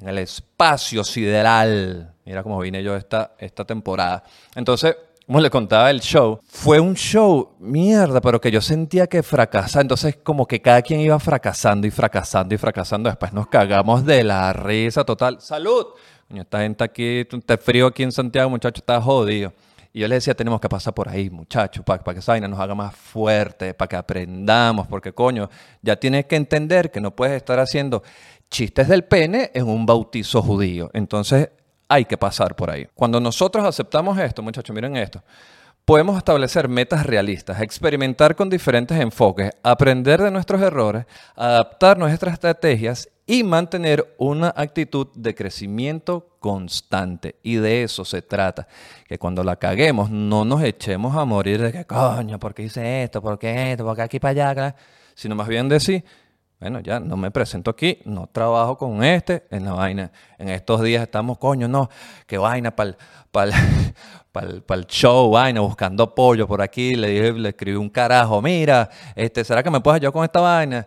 en 0.00 0.08
el 0.08 0.18
espacio 0.18 1.04
sideral. 1.04 2.14
Mira 2.24 2.42
cómo 2.42 2.58
vine 2.60 2.82
yo 2.82 2.96
esta, 2.96 3.32
esta 3.38 3.64
temporada. 3.64 4.22
Entonces, 4.54 4.96
como 5.26 5.40
le 5.40 5.50
contaba 5.50 5.90
el 5.90 6.00
show, 6.00 6.40
fue 6.46 6.80
un 6.80 6.94
show 6.94 7.50
mierda, 7.58 8.20
pero 8.20 8.40
que 8.40 8.50
yo 8.50 8.60
sentía 8.60 9.06
que 9.06 9.22
fracasaba. 9.22 9.82
Entonces, 9.82 10.16
como 10.22 10.46
que 10.46 10.62
cada 10.62 10.80
quien 10.80 11.00
iba 11.00 11.18
fracasando 11.18 11.86
y 11.86 11.90
fracasando 11.90 12.54
y 12.54 12.58
fracasando. 12.58 13.10
Después 13.10 13.32
nos 13.32 13.48
cagamos 13.48 14.06
de 14.06 14.24
la 14.24 14.52
risa 14.52 15.04
total. 15.04 15.40
¡Salud! 15.40 15.86
esta 16.34 16.60
gente 16.60 16.84
aquí, 16.84 17.26
este 17.30 17.56
frío 17.56 17.86
aquí 17.86 18.02
en 18.02 18.12
Santiago, 18.12 18.50
muchacho, 18.50 18.80
está 18.80 19.00
jodido. 19.00 19.52
Y 19.92 20.00
yo 20.00 20.08
le 20.08 20.16
decía, 20.16 20.34
tenemos 20.34 20.60
que 20.60 20.68
pasar 20.68 20.94
por 20.94 21.08
ahí, 21.08 21.30
muchachos, 21.30 21.82
para, 21.84 22.04
para 22.04 22.14
que 22.14 22.20
esa 22.20 22.32
vaina 22.32 22.46
nos 22.46 22.60
haga 22.60 22.74
más 22.74 22.94
fuerte, 22.94 23.72
para 23.72 23.88
que 23.88 23.96
aprendamos, 23.96 24.86
porque 24.86 25.12
coño, 25.12 25.48
ya 25.80 25.96
tienes 25.96 26.26
que 26.26 26.36
entender 26.36 26.90
que 26.90 27.00
no 27.00 27.16
puedes 27.16 27.36
estar 27.36 27.58
haciendo 27.58 28.02
chistes 28.50 28.88
del 28.88 29.04
pene 29.04 29.50
en 29.54 29.68
un 29.68 29.86
bautizo 29.86 30.42
judío. 30.42 30.90
Entonces 30.92 31.50
hay 31.88 32.04
que 32.04 32.16
pasar 32.16 32.54
por 32.54 32.70
ahí. 32.70 32.86
Cuando 32.94 33.20
nosotros 33.20 33.64
aceptamos 33.64 34.18
esto, 34.18 34.42
muchachos, 34.42 34.74
miren 34.74 34.96
esto, 34.96 35.22
podemos 35.84 36.18
establecer 36.18 36.68
metas 36.68 37.06
realistas, 37.06 37.62
experimentar 37.62 38.36
con 38.36 38.50
diferentes 38.50 38.98
enfoques, 39.00 39.52
aprender 39.62 40.20
de 40.20 40.30
nuestros 40.30 40.60
errores, 40.60 41.06
adaptar 41.34 41.96
nuestras 41.96 42.34
estrategias 42.34 43.08
y 43.26 43.42
mantener 43.42 44.14
una 44.18 44.52
actitud 44.54 45.08
de 45.14 45.34
crecimiento 45.34 46.36
constante. 46.40 47.36
Y 47.42 47.56
de 47.56 47.82
eso 47.82 48.04
se 48.04 48.22
trata. 48.22 48.68
Que 49.06 49.18
cuando 49.18 49.42
la 49.42 49.56
caguemos 49.56 50.10
no 50.10 50.44
nos 50.44 50.62
echemos 50.62 51.16
a 51.16 51.24
morir 51.24 51.62
de 51.62 51.72
que 51.72 51.84
coño, 51.84 52.38
¿por 52.38 52.54
qué 52.54 52.64
hice 52.64 53.04
esto? 53.04 53.22
¿Por 53.22 53.38
qué 53.38 53.72
esto? 53.72 53.84
¿Por 53.84 53.96
qué 53.96 54.02
aquí 54.02 54.20
para 54.20 54.52
allá? 54.52 54.76
Sino 55.14 55.34
más 55.34 55.48
bien 55.48 55.68
decir, 55.68 56.04
bueno, 56.60 56.80
ya 56.80 56.98
no 56.98 57.16
me 57.16 57.30
presento 57.30 57.70
aquí, 57.70 57.98
no 58.04 58.26
trabajo 58.26 58.76
con 58.76 59.04
este 59.04 59.46
en 59.50 59.64
la 59.64 59.74
vaina. 59.74 60.10
En 60.38 60.48
estos 60.48 60.82
días 60.82 61.02
estamos, 61.02 61.38
coño, 61.38 61.68
no, 61.68 61.88
qué 62.26 62.36
vaina 62.36 62.74
para 62.74 62.96
el 64.34 64.86
show, 64.88 65.30
vaina, 65.30 65.60
buscando 65.60 66.02
apoyo 66.02 66.48
por 66.48 66.60
aquí. 66.60 66.96
Le 66.96 67.10
dije, 67.10 67.32
le 67.32 67.50
escribí 67.50 67.76
un 67.76 67.88
carajo, 67.88 68.42
mira, 68.42 68.90
este, 69.14 69.44
¿será 69.44 69.62
que 69.62 69.70
me 69.70 69.80
puedes 69.80 69.96
ayudar 69.96 70.12
con 70.12 70.24
esta 70.24 70.40
vaina? 70.40 70.84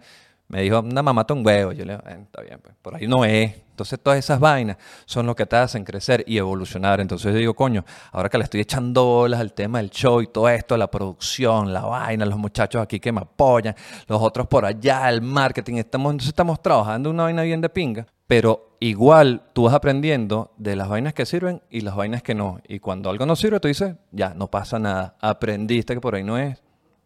Me 0.50 0.64
dijo, 0.64 0.82
una 0.82 1.02
mamá 1.02 1.26
un 1.30 1.46
huevo. 1.46 1.72
Yo 1.72 1.86
le 1.86 1.96
dije, 1.96 2.20
está 2.22 2.42
bien, 2.42 2.60
pues, 2.62 2.76
por 2.82 2.96
ahí 2.96 3.08
no 3.08 3.24
es. 3.24 3.56
Entonces 3.82 4.00
todas 4.02 4.20
esas 4.20 4.40
vainas 4.40 4.78
son 5.06 5.26
lo 5.26 5.36
que 5.36 5.46
te 5.46 5.56
hacen 5.56 5.84
crecer 5.84 6.24
y 6.28 6.38
evolucionar. 6.38 7.02
Entonces 7.02 7.34
yo 7.34 7.40
digo, 7.40 7.54
coño, 7.54 7.84
ahora 8.12 8.30
que 8.30 8.38
le 8.38 8.44
estoy 8.44 8.62
echando 8.62 9.04
bolas 9.04 9.40
al 9.40 9.54
tema 9.54 9.80
del 9.80 9.90
show 9.90 10.22
y 10.22 10.28
todo 10.28 10.50
esto, 10.50 10.78
la 10.78 10.90
producción, 10.90 11.74
la 11.74 11.82
vaina, 11.82 12.26
los 12.26 12.38
muchachos 12.38 12.82
aquí 12.82 13.00
que 13.00 13.12
me 13.12 13.22
apoyan, 13.22 13.76
los 14.08 14.22
otros 14.22 14.48
por 14.48 14.66
allá, 14.66 15.10
el 15.10 15.22
marketing, 15.22 15.76
estamos, 15.76 16.12
entonces 16.12 16.30
estamos 16.30 16.62
trabajando 16.62 17.10
una 17.10 17.24
vaina 17.24 17.42
bien 17.44 17.62
de 17.62 17.70
pinga. 17.70 18.06
Pero 18.28 18.78
igual 18.80 19.42
tú 19.54 19.64
vas 19.64 19.74
aprendiendo 19.74 20.54
de 20.58 20.76
las 20.78 20.88
vainas 20.88 21.14
que 21.14 21.26
sirven 21.26 21.62
y 21.70 21.82
las 21.82 21.96
vainas 21.96 22.24
que 22.24 22.34
no. 22.34 22.62
Y 22.68 22.80
cuando 22.80 23.10
algo 23.10 23.26
no 23.26 23.36
sirve, 23.36 23.60
tú 23.60 23.68
dices, 23.68 23.96
ya, 24.12 24.34
no 24.34 24.50
pasa 24.50 24.80
nada. 24.80 25.18
Aprendiste 25.20 25.94
que 25.94 26.00
por 26.00 26.16
ahí 26.16 26.24
no 26.24 26.38
es, 26.38 26.62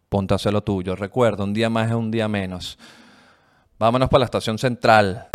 ponte 0.08 0.34
a 0.34 0.36
hacer 0.36 0.52
lo 0.52 0.62
tuyo. 0.62 0.94
Recuerda, 0.94 1.42
un 1.42 1.52
día 1.52 1.68
más 1.68 1.88
es 1.88 1.96
un 1.96 2.12
día 2.12 2.28
menos. 2.28 2.78
Vámonos 3.78 4.08
para 4.08 4.20
la 4.20 4.24
estación 4.26 4.56
central. 4.56 5.28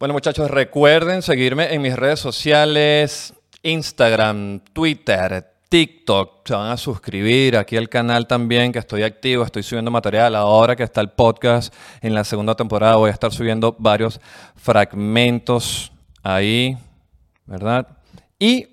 Bueno 0.00 0.14
muchachos, 0.14 0.50
recuerden 0.50 1.20
seguirme 1.20 1.74
en 1.74 1.82
mis 1.82 1.94
redes 1.94 2.20
sociales, 2.20 3.34
Instagram, 3.62 4.60
Twitter, 4.72 5.46
TikTok, 5.68 6.48
se 6.48 6.54
van 6.54 6.70
a 6.70 6.78
suscribir 6.78 7.58
aquí 7.58 7.76
al 7.76 7.90
canal 7.90 8.26
también, 8.26 8.72
que 8.72 8.78
estoy 8.78 9.02
activo, 9.02 9.44
estoy 9.44 9.62
subiendo 9.62 9.90
material. 9.90 10.36
Ahora 10.36 10.74
que 10.74 10.84
está 10.84 11.02
el 11.02 11.10
podcast 11.10 11.74
en 12.00 12.14
la 12.14 12.24
segunda 12.24 12.54
temporada, 12.54 12.96
voy 12.96 13.10
a 13.10 13.12
estar 13.12 13.30
subiendo 13.30 13.76
varios 13.78 14.22
fragmentos 14.56 15.92
ahí, 16.22 16.78
¿verdad? 17.44 17.86
Y 18.38 18.68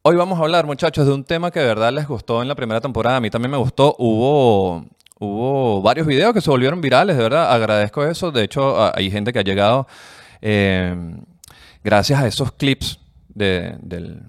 hoy 0.00 0.16
vamos 0.16 0.38
a 0.38 0.42
hablar, 0.42 0.64
muchachos, 0.64 1.06
de 1.06 1.12
un 1.12 1.24
tema 1.24 1.50
que 1.50 1.60
de 1.60 1.66
verdad 1.66 1.92
les 1.92 2.08
gustó 2.08 2.40
en 2.40 2.48
la 2.48 2.54
primera 2.54 2.80
temporada. 2.80 3.18
A 3.18 3.20
mí 3.20 3.28
también 3.28 3.50
me 3.50 3.58
gustó. 3.58 3.94
Hubo, 3.98 4.86
hubo 5.18 5.82
varios 5.82 6.06
videos 6.06 6.32
que 6.32 6.40
se 6.40 6.48
volvieron 6.48 6.80
virales, 6.80 7.18
de 7.18 7.24
verdad. 7.24 7.52
Agradezco 7.52 8.06
eso. 8.06 8.30
De 8.32 8.42
hecho, 8.42 8.90
hay 8.96 9.10
gente 9.10 9.34
que 9.34 9.40
ha 9.40 9.44
llegado 9.44 9.86
eh, 10.40 10.94
gracias 11.82 12.20
a 12.20 12.26
esos 12.26 12.52
clips 12.52 13.00
del 13.28 14.22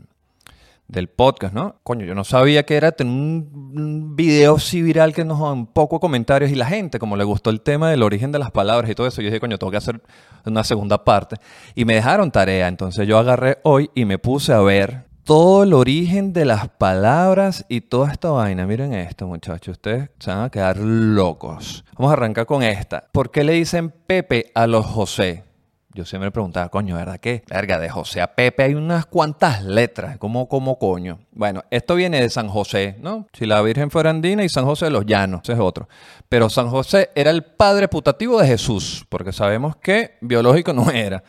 del 0.88 1.10
podcast, 1.10 1.54
¿no? 1.54 1.76
Coño, 1.84 2.06
yo 2.06 2.16
no 2.16 2.24
sabía 2.24 2.64
que 2.64 2.76
era 2.76 2.94
tener 2.94 3.14
un 3.14 4.16
video 4.16 4.56
así 4.56 4.82
viral 4.82 5.14
que 5.14 5.26
nos 5.26 5.40
un 5.40 5.68
poco 5.68 6.00
comentarios 6.00 6.50
y 6.50 6.56
la 6.56 6.66
gente, 6.66 6.98
como 6.98 7.18
le 7.18 7.24
gustó 7.24 7.50
el 7.50 7.62
tema 7.62 7.90
del 7.90 8.04
origen 8.04 8.32
de 8.32 8.40
las 8.40 8.52
palabras 8.52 8.90
y 8.90 8.96
todo 8.96 9.08
eso, 9.08 9.22
yo 9.22 9.28
dije, 9.28 9.40
coño, 9.40 9.58
tengo 9.58 9.72
que 9.72 9.78
hacer 9.78 10.02
una 10.46 10.64
segunda 10.64 11.04
parte. 11.04 11.36
Y 11.76 11.84
me 11.86 11.96
dejaron 11.96 12.32
tarea, 12.32 12.68
entonces 12.68 13.08
yo 13.08 13.18
agarré 13.18 13.60
hoy 13.64 13.90
y 13.96 14.06
me 14.06 14.18
puse 14.18 14.54
a 14.54 14.60
ver 14.60 15.06
todo 15.24 15.64
el 15.64 15.74
origen 15.74 16.32
de 16.32 16.46
las 16.46 16.70
palabras 16.70 17.66
y 17.68 17.82
toda 17.82 18.10
esta 18.10 18.30
vaina. 18.30 18.66
Miren 18.66 18.94
esto, 18.94 19.28
muchachos, 19.28 19.74
ustedes 19.74 20.10
se 20.20 20.32
van 20.32 20.46
a 20.46 20.50
quedar 20.50 20.78
locos. 20.78 21.84
Vamos 21.98 22.12
a 22.12 22.14
arrancar 22.14 22.46
con 22.46 22.64
esta. 22.64 23.04
¿Por 23.12 23.30
qué 23.30 23.44
le 23.44 23.54
dicen 23.54 23.94
Pepe 24.08 24.52
a 24.56 24.68
los 24.68 24.86
José? 24.86 25.47
Yo 25.94 26.06
siempre 26.06 26.28
me 26.28 26.32
preguntaba, 26.32 26.70
coño, 26.70 26.96
¿verdad 26.96 27.20
que? 27.20 27.44
Verga, 27.50 27.80
de 27.80 27.90
José 27.90 28.22
a 28.22 28.36
Pepe 28.36 28.64
hay 28.64 28.76
unas 28.76 29.06
cuantas 29.06 29.64
letras. 29.64 30.18
¿Cómo, 30.18 30.48
cómo, 30.48 30.78
coño? 30.78 31.20
Bueno, 31.32 31.64
esto 31.72 31.96
viene 31.96 32.22
de 32.22 32.30
San 32.30 32.50
José, 32.50 32.98
¿no? 33.02 33.26
Si 33.34 33.46
la 33.46 33.62
Virgen 33.62 33.90
fuera 33.90 34.10
andina 34.10 34.44
y 34.44 34.50
San 34.50 34.66
José 34.66 34.86
de 34.86 34.92
los 34.92 35.06
Llanos, 35.06 35.42
ese 35.44 35.54
es 35.54 35.60
otro. 35.60 35.88
Pero 36.30 36.50
San 36.50 36.70
José 36.70 37.10
era 37.16 37.32
el 37.32 37.44
padre 37.44 37.88
putativo 37.88 38.40
de 38.40 38.48
Jesús, 38.48 39.06
porque 39.10 39.32
sabemos 39.32 39.76
que 39.78 40.18
biológico 40.22 40.74
no 40.74 40.92
era. 40.92 41.24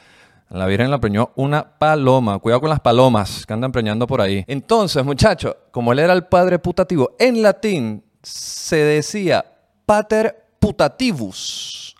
La 0.50 0.66
Virgen 0.66 0.90
la 0.90 0.98
preñó 0.98 1.30
una 1.36 1.78
paloma. 1.78 2.38
Cuidado 2.38 2.60
con 2.62 2.70
las 2.70 2.80
palomas 2.80 3.44
que 3.46 3.52
andan 3.52 3.70
preñando 3.70 4.06
por 4.06 4.20
ahí. 4.20 4.44
Entonces, 4.46 5.04
muchachos, 5.04 5.54
como 5.70 5.92
él 5.92 5.98
era 5.98 6.14
el 6.14 6.24
padre 6.24 6.58
putativo, 6.58 7.14
en 7.18 7.42
latín 7.42 8.02
se 8.22 8.76
decía 8.76 9.44
pater 9.84 10.46
putativus. 10.58 11.94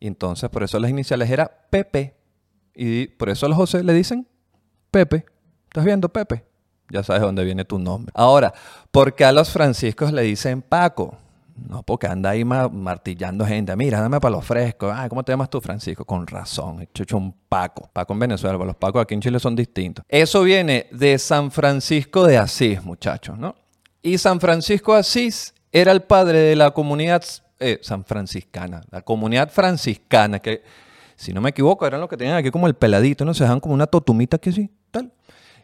Y 0.00 0.06
entonces 0.06 0.48
por 0.50 0.62
eso 0.62 0.78
las 0.78 0.90
iniciales 0.90 1.30
era 1.30 1.50
Pepe. 1.70 2.14
Y 2.74 3.08
por 3.08 3.28
eso 3.28 3.46
a 3.46 3.48
los 3.48 3.56
José 3.58 3.82
le 3.82 3.92
dicen 3.92 4.26
Pepe. 4.90 5.26
¿Estás 5.64 5.84
viendo 5.84 6.08
Pepe? 6.08 6.44
Ya 6.90 7.02
sabes 7.02 7.22
dónde 7.22 7.44
viene 7.44 7.64
tu 7.64 7.78
nombre. 7.78 8.12
Ahora, 8.14 8.52
¿por 8.90 9.14
qué 9.14 9.24
a 9.24 9.32
los 9.32 9.50
franciscos 9.50 10.12
le 10.12 10.22
dicen 10.22 10.62
Paco? 10.62 11.16
No, 11.66 11.82
porque 11.82 12.06
anda 12.06 12.30
ahí 12.30 12.44
martillando 12.44 13.44
gente. 13.44 13.74
Mira, 13.76 14.00
dame 14.00 14.20
para 14.20 14.36
los 14.36 14.44
frescos. 14.44 14.92
Ay, 14.94 15.08
¿cómo 15.08 15.24
te 15.24 15.32
llamas 15.32 15.50
tú, 15.50 15.60
Francisco? 15.60 16.04
Con 16.04 16.26
razón. 16.26 16.80
He 16.80 17.02
hecho 17.02 17.16
un 17.16 17.34
Paco. 17.48 17.90
Paco 17.92 18.12
en 18.12 18.20
Venezuela, 18.20 18.56
los 18.64 18.76
Pacos 18.76 19.02
aquí 19.02 19.14
en 19.14 19.20
Chile 19.20 19.40
son 19.40 19.56
distintos. 19.56 20.04
Eso 20.08 20.42
viene 20.42 20.86
de 20.92 21.18
San 21.18 21.50
Francisco 21.50 22.24
de 22.24 22.38
Asís, 22.38 22.82
muchachos, 22.82 23.36
¿no? 23.38 23.56
Y 24.02 24.18
San 24.18 24.40
Francisco 24.40 24.94
de 24.94 25.00
Asís 25.00 25.52
era 25.72 25.92
el 25.92 26.02
padre 26.02 26.38
de 26.38 26.56
la 26.56 26.70
comunidad 26.70 27.24
eh, 27.58 27.78
San 27.82 28.04
Franciscana, 28.04 28.82
la 28.90 29.02
comunidad 29.02 29.50
franciscana, 29.50 30.38
que 30.38 30.62
si 31.16 31.32
no 31.32 31.40
me 31.40 31.50
equivoco 31.50 31.86
eran 31.86 32.00
los 32.00 32.08
que 32.08 32.16
tenían 32.16 32.36
aquí 32.36 32.50
como 32.50 32.66
el 32.66 32.74
peladito, 32.74 33.24
¿no? 33.24 33.34
Se 33.34 33.44
dejaban 33.44 33.60
como 33.60 33.74
una 33.74 33.86
totumita 33.86 34.38
que 34.38 34.52
sí, 34.52 34.70
tal. 34.90 35.12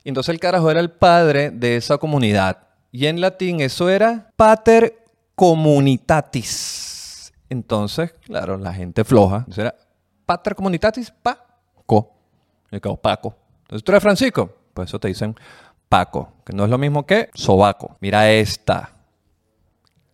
Y 0.02 0.08
entonces 0.08 0.32
el 0.32 0.40
carajo 0.40 0.70
era 0.70 0.80
el 0.80 0.90
padre 0.90 1.50
de 1.50 1.76
esa 1.76 1.98
comunidad. 1.98 2.58
Y 2.90 3.06
en 3.06 3.20
latín 3.20 3.60
eso 3.60 3.88
era 3.88 4.30
pater 4.36 5.04
comunitatis. 5.34 7.32
Entonces, 7.48 8.14
claro, 8.24 8.56
la 8.56 8.72
gente 8.72 9.04
floja. 9.04 9.38
Entonces 9.38 9.58
era 9.58 9.74
pater 10.26 10.54
comunitatis, 10.54 11.12
paco. 11.22 11.44
Me 12.74 12.80
quedo 12.80 12.96
Paco. 12.96 13.36
Entonces 13.62 13.84
tú 13.84 13.92
eres 13.92 14.02
Francisco. 14.02 14.52
Pues 14.74 14.90
eso 14.90 14.98
te 14.98 15.06
dicen 15.06 15.36
Paco, 15.88 16.32
que 16.44 16.52
no 16.52 16.64
es 16.64 16.70
lo 16.70 16.76
mismo 16.76 17.06
que 17.06 17.30
sobaco. 17.32 17.96
Mira 18.00 18.28
esta. 18.28 18.90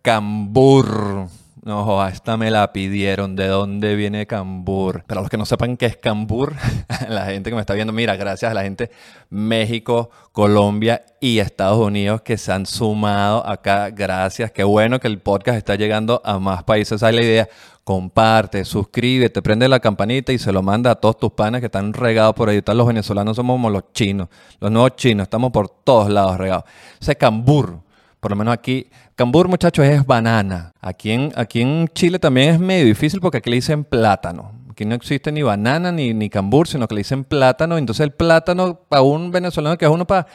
Cambur. 0.03 1.27
No, 1.63 2.07
esta 2.07 2.37
me 2.37 2.49
la 2.49 2.73
pidieron. 2.73 3.35
¿De 3.35 3.47
dónde 3.47 3.95
viene 3.95 4.25
Cambur? 4.25 5.03
Para 5.03 5.21
los 5.21 5.29
que 5.29 5.37
no 5.37 5.45
sepan 5.45 5.77
qué 5.77 5.85
es 5.85 5.95
Cambur, 5.95 6.55
la 7.07 7.25
gente 7.27 7.51
que 7.51 7.55
me 7.55 7.61
está 7.61 7.75
viendo, 7.75 7.93
mira, 7.93 8.15
gracias 8.15 8.49
a 8.49 8.55
la 8.55 8.63
gente 8.63 8.89
México, 9.29 10.09
Colombia 10.31 11.05
y 11.19 11.37
Estados 11.37 11.77
Unidos 11.77 12.23
que 12.23 12.37
se 12.39 12.51
han 12.51 12.65
sumado 12.65 13.47
acá. 13.47 13.91
Gracias. 13.91 14.51
Qué 14.51 14.63
bueno 14.63 14.99
que 14.99 15.07
el 15.07 15.19
podcast 15.19 15.55
está 15.55 15.75
llegando 15.75 16.19
a 16.25 16.39
más 16.39 16.63
países. 16.63 16.93
Esa 16.93 17.09
es 17.09 17.15
la 17.15 17.21
idea. 17.21 17.49
Comparte, 17.83 18.65
suscríbete, 18.65 19.41
prende 19.43 19.67
la 19.67 19.79
campanita 19.79 20.33
y 20.33 20.39
se 20.39 20.51
lo 20.51 20.63
manda 20.63 20.91
a 20.91 20.95
todos 20.95 21.17
tus 21.17 21.31
panes 21.31 21.61
que 21.61 21.67
están 21.67 21.93
regados 21.93 22.33
por 22.33 22.49
ahí. 22.49 22.57
Están 22.57 22.77
los 22.77 22.87
venezolanos 22.87 23.35
somos 23.35 23.53
como 23.53 23.69
los 23.69 23.93
chinos, 23.93 24.29
los 24.59 24.71
nuevos 24.71 24.95
chinos. 24.95 25.25
Estamos 25.25 25.51
por 25.51 25.69
todos 25.69 26.09
lados 26.09 26.37
regados. 26.39 26.63
Ese 26.99 27.15
Cambur 27.15 27.81
por 28.21 28.31
lo 28.31 28.37
menos 28.37 28.53
aquí, 28.53 28.87
cambur, 29.15 29.47
muchachos, 29.47 29.83
es 29.83 30.05
banana. 30.05 30.73
Aquí 30.79 31.09
en, 31.09 31.33
aquí 31.35 31.61
en 31.61 31.87
Chile 31.89 32.19
también 32.19 32.53
es 32.53 32.59
medio 32.59 32.85
difícil 32.85 33.19
porque 33.19 33.39
aquí 33.39 33.49
le 33.49 33.55
dicen 33.55 33.83
plátano. 33.83 34.51
Aquí 34.69 34.85
no 34.85 34.93
existe 34.93 35.31
ni 35.31 35.41
banana 35.41 35.91
ni, 35.91 36.13
ni 36.13 36.29
cambur, 36.29 36.67
sino 36.67 36.87
que 36.87 36.93
le 36.93 36.99
dicen 36.99 37.23
plátano. 37.23 37.79
Entonces 37.79 38.03
el 38.03 38.11
plátano 38.11 38.75
para 38.87 39.01
un 39.01 39.31
venezolano 39.31 39.75
que 39.75 39.85
es 39.85 39.91
uno 39.91 40.05
para 40.05 40.27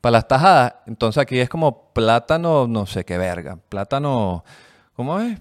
para 0.00 0.14
las 0.14 0.26
tajadas. 0.26 0.74
Entonces 0.86 1.22
aquí 1.22 1.38
es 1.38 1.48
como 1.48 1.92
plátano, 1.92 2.66
no 2.66 2.86
sé 2.86 3.04
qué 3.04 3.18
verga. 3.18 3.56
Plátano, 3.68 4.44
¿cómo 4.94 5.20
es? 5.20 5.38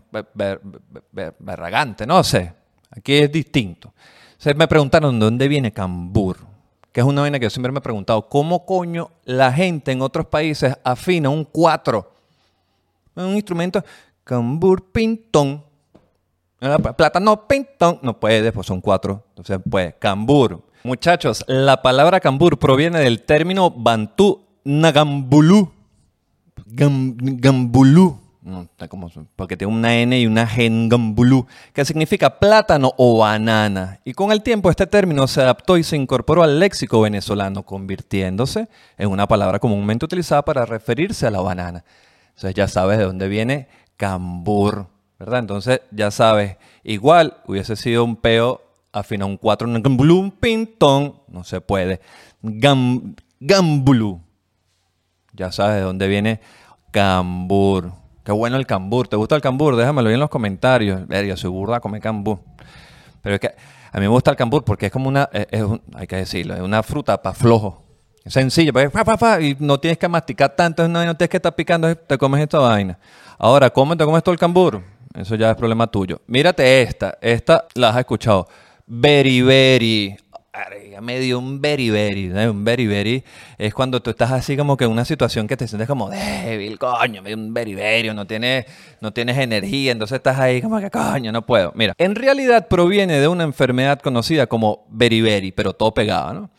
Berragante, 1.40 2.06
no 2.06 2.24
sé. 2.24 2.54
Aquí 2.92 3.16
es 3.16 3.32
distinto. 3.32 3.92
Se 4.38 4.54
me 4.54 4.68
preguntaron 4.68 5.20
de 5.20 5.26
dónde 5.26 5.48
viene 5.48 5.74
cambur 5.74 6.51
que 6.92 7.00
es 7.00 7.06
una 7.06 7.22
vaina 7.22 7.40
que 7.40 7.46
yo 7.46 7.50
siempre 7.50 7.72
me 7.72 7.80
he 7.80 7.82
preguntado, 7.82 8.28
¿cómo 8.28 8.66
coño 8.66 9.12
la 9.24 9.52
gente 9.52 9.92
en 9.92 10.02
otros 10.02 10.26
países 10.26 10.76
afina 10.84 11.30
un 11.30 11.46
4? 11.46 12.12
Un 13.16 13.36
instrumento 13.36 13.84
cambur 14.24 14.84
pintón. 14.92 15.64
Plátano 16.96 17.48
pintón. 17.48 18.00
No 18.02 18.20
puede, 18.20 18.52
pues 18.52 18.68
son 18.68 18.82
cuatro. 18.82 19.26
Entonces, 19.30 19.60
pues, 19.70 19.96
cambur. 20.00 20.62
Muchachos, 20.84 21.44
la 21.48 21.82
palabra 21.82 22.20
cambur 22.20 22.58
proviene 22.58 23.00
del 23.00 23.24
término 23.24 23.72
bantú 23.72 24.46
nagambulú. 24.64 25.72
gambulú 26.66 28.21
no, 28.42 28.64
está 28.64 28.88
como, 28.88 29.10
porque 29.36 29.56
tiene 29.56 29.74
una 29.74 29.96
N 29.96 30.20
y 30.20 30.26
una 30.26 30.48
G 30.48 30.66
en 30.66 30.90
que 31.74 31.86
significa 31.86 32.40
plátano 32.40 32.94
o 32.98 33.20
banana. 33.20 34.00
Y 34.04 34.14
con 34.14 34.32
el 34.32 34.42
tiempo 34.42 34.70
este 34.70 34.88
término 34.88 35.28
se 35.28 35.42
adaptó 35.42 35.78
y 35.78 35.84
se 35.84 35.96
incorporó 35.96 36.42
al 36.42 36.60
léxico 36.60 37.02
venezolano, 37.02 37.64
convirtiéndose 37.64 38.68
en 38.98 39.10
una 39.10 39.28
palabra 39.28 39.60
comúnmente 39.60 40.06
utilizada 40.06 40.44
para 40.44 40.66
referirse 40.66 41.28
a 41.28 41.32
la 41.32 41.42
banana. 41.42 41.84
Entonces 42.30 42.56
ya 42.56 42.68
sabes 42.68 42.98
de 42.98 43.04
dónde 43.04 43.28
viene 43.28 43.68
cambur, 43.96 44.88
¿verdad? 45.20 45.40
Entonces 45.40 45.82
ya 45.92 46.10
sabes, 46.10 46.58
igual 46.84 47.38
hubiese 47.46 47.76
sido 47.76 48.04
un 48.04 48.16
peo 48.16 48.62
afina 48.92 49.26
un 49.26 49.38
4, 49.38 49.68
un 49.68 50.12
un 50.12 50.32
pintón, 50.32 51.16
no 51.28 51.44
se 51.44 51.62
puede. 51.62 52.02
Gam, 52.42 53.16
gambulú. 53.40 54.22
Ya 55.34 55.52
sabes 55.52 55.76
de 55.76 55.82
dónde 55.82 56.08
viene 56.08 56.42
cambur. 56.92 58.01
Qué 58.24 58.32
bueno 58.32 58.58
el 58.58 58.68
cambur. 58.68 59.08
¿Te 59.08 59.16
gusta 59.16 59.36
el 59.36 59.42
cambur? 59.42 59.76
Déjamelo 59.76 60.10
ahí 60.10 60.14
en 60.14 60.20
los 60.20 60.30
comentarios. 60.30 61.08
Verga, 61.08 61.36
soy 61.36 61.50
burda 61.50 61.80
come 61.80 62.00
cambur. 62.00 62.40
Pero 63.22 63.36
es 63.36 63.42
que 63.42 63.48
a 63.92 63.98
mí 63.98 64.02
me 64.02 64.08
gusta 64.08 64.32
el 64.32 64.38
cambur 64.38 64.64
porque 64.64 64.86
es 64.88 64.92
como 64.92 65.10
una, 65.10 65.30
hay 65.96 66.08
que 66.08 66.16
decirlo, 66.16 66.56
es 66.56 66.62
una 66.62 66.82
fruta 66.82 67.22
para 67.22 67.36
flojo. 67.36 67.84
Es 68.24 68.34
sencillo, 68.34 68.72
pues, 68.72 68.92
y 69.42 69.58
no 69.60 69.80
tienes 69.80 69.98
que 69.98 70.08
masticar 70.08 70.56
tanto, 70.56 70.88
no, 70.88 71.04
no 71.04 71.18
tienes 71.18 71.30
que 71.30 71.38
estar 71.38 71.56
picando, 71.56 71.94
te 71.96 72.18
comes 72.18 72.42
esta 72.42 72.60
vaina. 72.60 72.98
Ahora, 73.38 73.70
¿cómo 73.70 73.98
te 73.98 74.06
comes 74.06 74.24
todo 74.24 74.34
el 74.34 74.40
cambur? 74.40 74.82
Eso 75.14 75.36
ya 75.36 75.52
es 75.52 75.58
problema 75.58 75.88
tuyo. 75.88 76.22
Mírate 76.28 76.84
esta, 76.84 77.18
esta 77.20 77.66
la 77.74 77.90
has 77.90 77.98
escuchado. 77.98 78.48
Beriberi 78.86 80.16
me 81.02 81.20
dio 81.20 81.40
un 81.40 81.62
beriberi. 81.62 82.30
Un 82.30 82.64
beriberi 82.64 83.24
es 83.58 83.74
cuando 83.74 84.02
tú 84.02 84.10
estás 84.10 84.32
así 84.32 84.58
como 84.58 84.76
que 84.76 84.86
en 84.86 84.92
una 84.92 85.06
situación 85.06 85.48
que 85.48 85.56
te 85.56 85.68
sientes 85.68 85.88
como 85.88 86.10
débil, 86.10 86.78
coño, 86.78 87.22
me 87.22 87.30
dio 87.30 87.38
un 87.38 87.54
beriberi, 87.54 88.14
no 88.14 88.28
tienes, 88.28 88.66
no 89.00 89.14
tienes 89.14 89.38
energía, 89.38 89.92
entonces 89.92 90.18
estás 90.18 90.40
ahí 90.40 90.62
como 90.62 90.80
que 90.80 90.90
coño, 90.90 91.32
no 91.32 91.46
puedo. 91.46 91.72
Mira, 91.76 91.94
en 91.98 92.16
realidad 92.16 92.68
proviene 92.68 93.20
de 93.20 93.28
una 93.28 93.44
enfermedad 93.44 94.00
conocida 94.00 94.48
como 94.48 94.86
beriberi, 94.90 95.52
pero 95.52 95.74
todo 95.74 95.94
pegado, 95.94 96.34
¿no? 96.34 96.50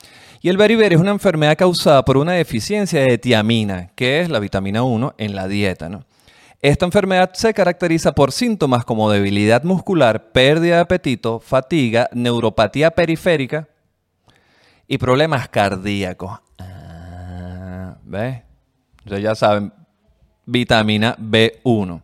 Y 0.41 0.49
el 0.49 0.57
beriberi 0.57 0.97
es 0.97 1.01
una 1.01 1.13
enfermedad 1.13 1.57
causada 1.57 2.05
por 2.05 2.17
una 2.17 2.33
deficiencia 2.33 3.01
de 3.01 3.17
tiamina, 3.19 3.91
que 3.95 4.21
es 4.21 4.29
la 4.29 4.41
vitamina 4.41 4.83
1 4.83 5.15
en 5.19 5.37
la 5.37 5.47
dieta, 5.47 5.89
¿no? 5.89 6.05
Esta 6.63 6.85
enfermedad 6.85 7.33
se 7.35 7.53
caracteriza 7.55 8.13
por 8.13 8.33
síntomas 8.33 8.85
como 8.85 9.11
debilidad 9.11 9.65
muscular, 9.65 10.31
pérdida 10.33 10.77
de 10.77 10.81
apetito, 10.81 11.41
fatiga, 11.41 12.09
neuropatía 12.13 12.93
periférica, 12.93 13.69
y 14.93 14.99
problemas 14.99 15.49
cardíacos. 15.49 16.39
Ah, 16.59 17.97
¿Ves? 18.05 18.43
Ya 19.07 19.35
saben, 19.35 19.73
vitamina 20.45 21.17
B1. 21.17 22.03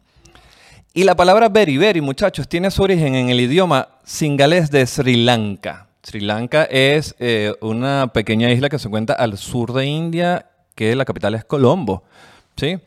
Y 0.95 1.05
la 1.05 1.15
palabra 1.15 1.51
beriberi, 1.51 2.01
muchachos, 2.01 2.49
tiene 2.49 2.71
su 2.71 2.83
origen 2.83 3.15
en 3.15 3.29
el 3.29 3.41
idioma 3.41 3.89
singalés 4.05 4.71
de 4.71 4.87
Sri 4.87 5.17
Lanka. 5.17 5.89
Sri 6.03 6.21
Lanka 6.21 6.65
es 6.65 7.15
eh, 7.19 7.53
una 7.61 8.11
pequeña 8.11 8.51
isla 8.51 8.71
que 8.71 8.79
se 8.79 8.89
encuentra 8.89 9.17
al 9.17 9.37
sur 9.37 9.75
de 9.75 9.85
India, 9.85 10.47
que 10.75 10.97
la 10.97 11.05
capital 11.05 11.35
es 11.35 11.45
Colombo. 11.45 12.05
¿sí? 12.57 12.79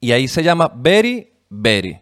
Y 0.00 0.10
ahí 0.10 0.26
se 0.26 0.42
llama 0.42 0.68
beri 0.74 1.32
beri, 1.48 1.96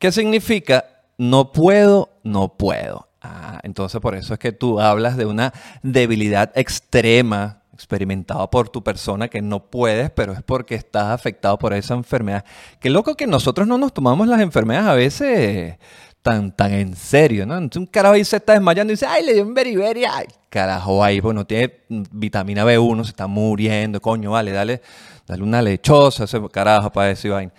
¿Qué 0.00 0.10
significa 0.10 0.84
no 1.18 1.52
puedo, 1.52 2.08
no 2.24 2.56
puedo. 2.56 3.07
Ah, 3.20 3.58
entonces 3.62 4.00
por 4.00 4.14
eso 4.14 4.34
es 4.34 4.38
que 4.38 4.52
tú 4.52 4.80
hablas 4.80 5.16
de 5.16 5.26
una 5.26 5.52
debilidad 5.82 6.52
extrema 6.54 7.62
experimentada 7.72 8.50
por 8.50 8.68
tu 8.68 8.82
persona 8.82 9.28
que 9.28 9.40
no 9.40 9.70
puedes, 9.70 10.10
pero 10.10 10.32
es 10.32 10.42
porque 10.42 10.74
estás 10.74 11.06
afectado 11.06 11.58
por 11.58 11.72
esa 11.72 11.94
enfermedad. 11.94 12.44
Qué 12.80 12.90
loco 12.90 13.14
que 13.14 13.26
nosotros 13.26 13.68
no 13.68 13.78
nos 13.78 13.92
tomamos 13.92 14.26
las 14.26 14.40
enfermedades 14.40 14.88
a 14.88 14.94
veces 14.94 15.78
tan, 16.22 16.50
tan 16.50 16.72
en 16.72 16.96
serio, 16.96 17.46
¿no? 17.46 17.56
Entonces 17.56 17.80
un 17.80 17.86
carajo 17.86 18.14
ahí 18.14 18.24
se 18.24 18.36
está 18.36 18.54
desmayando 18.54 18.92
y 18.92 18.94
dice, 18.94 19.06
ay, 19.06 19.24
le 19.24 19.34
dio 19.34 19.44
un 19.44 19.54
beriberi, 19.54 20.04
ay, 20.04 20.26
carajo 20.50 21.02
ahí, 21.04 21.20
bueno, 21.20 21.46
tiene 21.46 21.84
vitamina 21.88 22.64
B1, 22.64 23.04
se 23.04 23.10
está 23.10 23.26
muriendo, 23.26 24.00
coño, 24.00 24.32
vale, 24.32 24.50
dale, 24.50 24.82
dale 25.26 25.42
una 25.42 25.62
lechosa 25.62 26.24
ese 26.24 26.40
carajo 26.48 26.90
para 26.90 27.10
ese 27.10 27.28
vaina. 27.28 27.52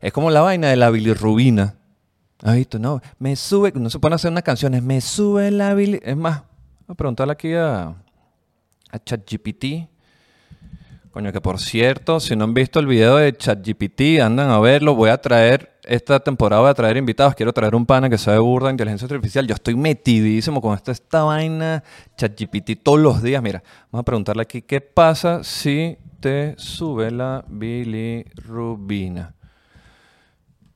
Es 0.00 0.12
como 0.12 0.30
la 0.30 0.42
vaina 0.42 0.68
de 0.68 0.76
la 0.76 0.90
bilirrubina. 0.90 1.74
¿Has 2.42 2.54
visto? 2.54 2.78
No, 2.78 3.00
me 3.18 3.34
sube, 3.34 3.72
no 3.74 3.90
se 3.90 3.98
a 4.00 4.14
hacer 4.14 4.30
unas 4.30 4.44
canciones, 4.44 4.82
me 4.82 5.00
sube 5.00 5.50
la 5.50 5.74
bilirrubina. 5.74 6.12
Es 6.12 6.16
más, 6.16 6.42
voy 6.86 6.92
a 6.92 6.94
preguntarle 6.94 7.32
aquí 7.32 7.52
a, 7.54 7.94
a 8.90 8.98
ChatGPT. 9.04 9.88
Coño, 11.10 11.32
que 11.32 11.40
por 11.40 11.58
cierto, 11.58 12.20
si 12.20 12.36
no 12.36 12.44
han 12.44 12.54
visto 12.54 12.78
el 12.78 12.86
video 12.86 13.16
de 13.16 13.36
ChatGPT, 13.36 14.20
andan 14.22 14.50
a 14.50 14.60
verlo. 14.60 14.94
Voy 14.94 15.10
a 15.10 15.20
traer, 15.20 15.80
esta 15.82 16.20
temporada 16.20 16.62
voy 16.62 16.70
a 16.70 16.74
traer 16.74 16.96
invitados. 16.96 17.34
Quiero 17.34 17.52
traer 17.52 17.74
un 17.74 17.84
pana 17.84 18.08
que 18.08 18.18
sabe 18.18 18.38
burda 18.38 18.68
de 18.68 18.74
inteligencia 18.74 19.06
artificial. 19.06 19.44
Yo 19.46 19.54
estoy 19.54 19.74
metidísimo 19.74 20.60
con 20.60 20.74
esta, 20.74 20.92
esta 20.92 21.24
vaina 21.24 21.82
ChatGPT 22.16 22.84
todos 22.84 23.00
los 23.00 23.20
días. 23.20 23.42
Mira, 23.42 23.64
vamos 23.90 24.02
a 24.02 24.04
preguntarle 24.04 24.42
aquí, 24.42 24.62
¿qué 24.62 24.80
pasa 24.80 25.42
si 25.42 25.98
te 26.20 26.54
sube 26.56 27.10
la 27.10 27.44
bilirrubina? 27.48 29.34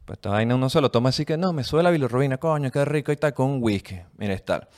Pues 0.04 0.16
esta 0.16 0.30
vaina 0.30 0.54
uno 0.54 0.68
se 0.68 0.80
lo 0.80 0.90
toma 0.90 1.10
así 1.10 1.24
que, 1.24 1.36
no, 1.36 1.52
me 1.52 1.64
sube 1.64 1.82
la 1.82 1.90
bilirrubina, 1.90 2.38
coño, 2.38 2.70
qué 2.70 2.84
rico 2.84 3.12
y 3.12 3.14
está 3.14 3.32
con 3.32 3.62
whisky. 3.62 4.00
Mira, 4.18 4.34
está. 4.34 4.68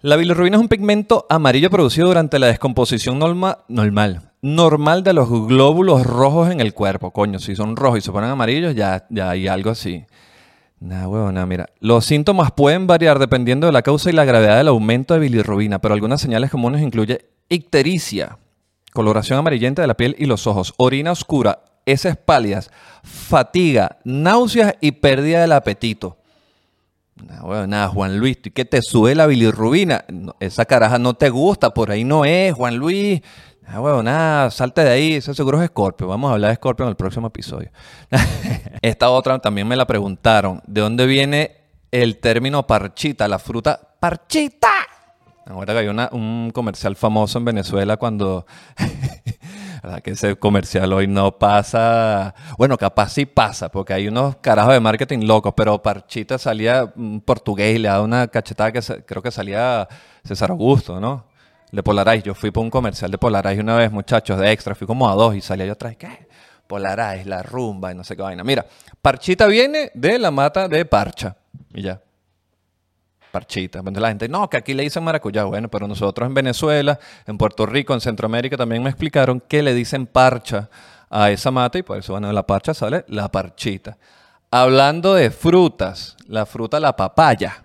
La 0.00 0.16
bilirrubina 0.16 0.56
es 0.56 0.60
un 0.60 0.68
pigmento 0.68 1.26
amarillo 1.30 1.70
producido 1.70 2.08
durante 2.08 2.38
la 2.38 2.48
descomposición 2.48 3.18
normal, 3.18 4.32
normal 4.42 5.02
de 5.02 5.12
los 5.14 5.30
glóbulos 5.30 6.06
rojos 6.06 6.50
en 6.50 6.60
el 6.60 6.74
cuerpo. 6.74 7.10
Coño, 7.10 7.38
si 7.38 7.56
son 7.56 7.74
rojos 7.74 7.98
y 7.98 8.02
se 8.02 8.12
ponen 8.12 8.28
amarillos, 8.28 8.74
ya, 8.74 9.06
ya 9.08 9.30
hay 9.30 9.48
algo 9.48 9.70
así. 9.70 10.04
Nada, 10.80 11.08
huevo, 11.08 11.32
nada, 11.32 11.46
mira. 11.46 11.70
Los 11.80 12.04
síntomas 12.04 12.52
pueden 12.52 12.86
variar 12.86 13.18
dependiendo 13.18 13.66
de 13.66 13.72
la 13.72 13.80
causa 13.80 14.10
y 14.10 14.12
la 14.12 14.26
gravedad 14.26 14.58
del 14.58 14.68
aumento 14.68 15.14
de 15.14 15.20
bilirrubina, 15.20 15.80
pero 15.80 15.94
algunas 15.94 16.20
señales 16.20 16.50
comunes 16.50 16.82
incluyen 16.82 17.20
ictericia, 17.48 18.36
coloración 18.92 19.38
amarillenta 19.38 19.80
de 19.80 19.88
la 19.88 19.96
piel 19.96 20.14
y 20.18 20.26
los 20.26 20.46
ojos, 20.46 20.74
orina 20.76 21.12
oscura, 21.12 21.60
heces 21.86 22.16
pálidas, 22.16 22.70
fatiga, 23.02 23.98
náuseas 24.04 24.74
y 24.80 24.92
pérdida 24.92 25.40
del 25.40 25.52
apetito. 25.52 26.18
Nada, 27.16 27.66
nada, 27.66 27.88
Juan 27.88 28.18
Luis, 28.18 28.38
¿qué 28.52 28.64
te 28.64 28.80
sube 28.82 29.14
la 29.14 29.26
bilirrubina? 29.26 30.04
esa 30.40 30.64
caraja 30.64 30.98
no 30.98 31.14
te 31.14 31.30
gusta, 31.30 31.72
por 31.72 31.90
ahí 31.90 32.04
no 32.04 32.24
es, 32.24 32.52
Juan 32.52 32.76
Luis. 32.76 33.22
Ah, 33.66 33.78
bueno, 33.78 34.02
nada, 34.02 34.50
salte 34.50 34.84
de 34.84 34.90
ahí, 34.90 35.14
eso 35.14 35.32
seguro 35.32 35.62
es 35.62 35.68
Scorpio. 35.68 36.06
Vamos 36.06 36.30
a 36.30 36.34
hablar 36.34 36.50
de 36.50 36.56
Scorpio 36.56 36.84
en 36.84 36.90
el 36.90 36.96
próximo 36.96 37.28
episodio. 37.28 37.70
Esta 38.82 39.08
otra 39.10 39.38
también 39.38 39.66
me 39.66 39.76
la 39.76 39.86
preguntaron. 39.86 40.60
¿De 40.66 40.80
dónde 40.82 41.06
viene 41.06 41.56
el 41.90 42.18
término 42.18 42.66
parchita, 42.66 43.26
la 43.26 43.38
fruta 43.38 43.80
parchita? 44.00 44.68
Ahora 45.46 45.72
que 45.72 45.78
hay 45.80 45.88
un 45.88 46.50
comercial 46.52 46.96
famoso 46.96 47.38
en 47.38 47.44
Venezuela 47.44 47.96
cuando 47.96 48.46
que 50.02 50.12
ese 50.12 50.36
comercial 50.36 50.92
hoy 50.92 51.06
no 51.06 51.38
pasa. 51.38 52.34
Bueno, 52.58 52.76
capaz 52.78 53.10
sí 53.10 53.26
pasa, 53.26 53.70
porque 53.70 53.92
hay 53.92 54.08
unos 54.08 54.36
carajos 54.36 54.74
de 54.74 54.80
marketing 54.80 55.26
locos, 55.26 55.52
pero 55.56 55.82
Parchita 55.82 56.38
salía 56.38 56.92
un 56.96 57.20
portugués 57.20 57.76
y 57.76 57.78
le 57.78 57.88
da 57.88 58.00
una 58.00 58.28
cachetada 58.28 58.72
que 58.72 58.80
creo 59.04 59.22
que 59.22 59.30
salía 59.30 59.88
César 60.24 60.50
Augusto, 60.50 61.00
¿no? 61.00 61.26
De 61.70 61.82
Polarais. 61.82 62.22
Yo 62.22 62.34
fui 62.34 62.50
por 62.50 62.62
un 62.62 62.70
comercial 62.70 63.10
de 63.10 63.18
Polarais 63.18 63.58
una 63.58 63.76
vez, 63.76 63.90
muchachos, 63.90 64.38
de 64.38 64.52
extra. 64.52 64.74
Fui 64.74 64.86
como 64.86 65.08
a 65.08 65.14
dos 65.14 65.34
y 65.34 65.40
salía 65.40 65.66
yo 65.66 65.72
atrás. 65.72 65.96
¿Qué? 65.96 66.28
Polarais, 66.66 67.26
la 67.26 67.42
rumba 67.42 67.92
y 67.92 67.94
no 67.94 68.04
sé 68.04 68.16
qué 68.16 68.22
vaina. 68.22 68.44
Mira, 68.44 68.64
Parchita 69.02 69.46
viene 69.46 69.90
de 69.94 70.18
la 70.18 70.30
mata 70.30 70.68
de 70.68 70.84
Parcha. 70.84 71.36
Y 71.72 71.82
ya 71.82 72.00
parchita. 73.34 73.82
la 73.82 74.08
gente, 74.08 74.28
no, 74.28 74.48
que 74.48 74.56
aquí 74.56 74.74
le 74.74 74.84
dicen 74.84 75.02
maracuyá. 75.02 75.42
Bueno, 75.42 75.68
pero 75.68 75.88
nosotros 75.88 76.28
en 76.28 76.34
Venezuela, 76.34 77.00
en 77.26 77.36
Puerto 77.36 77.66
Rico, 77.66 77.92
en 77.92 78.00
Centroamérica 78.00 78.56
también 78.56 78.80
me 78.80 78.90
explicaron 78.90 79.40
que 79.40 79.60
le 79.60 79.74
dicen 79.74 80.06
parcha 80.06 80.70
a 81.10 81.30
esa 81.30 81.50
mata 81.50 81.76
y 81.78 81.82
por 81.82 81.98
eso, 81.98 82.12
bueno, 82.12 82.28
de 82.28 82.32
la 82.32 82.46
parcha 82.46 82.72
sale 82.72 83.04
la 83.08 83.28
parchita. 83.28 83.98
Hablando 84.52 85.14
de 85.14 85.32
frutas, 85.32 86.16
la 86.28 86.46
fruta, 86.46 86.78
la 86.78 86.94
papaya. 86.94 87.64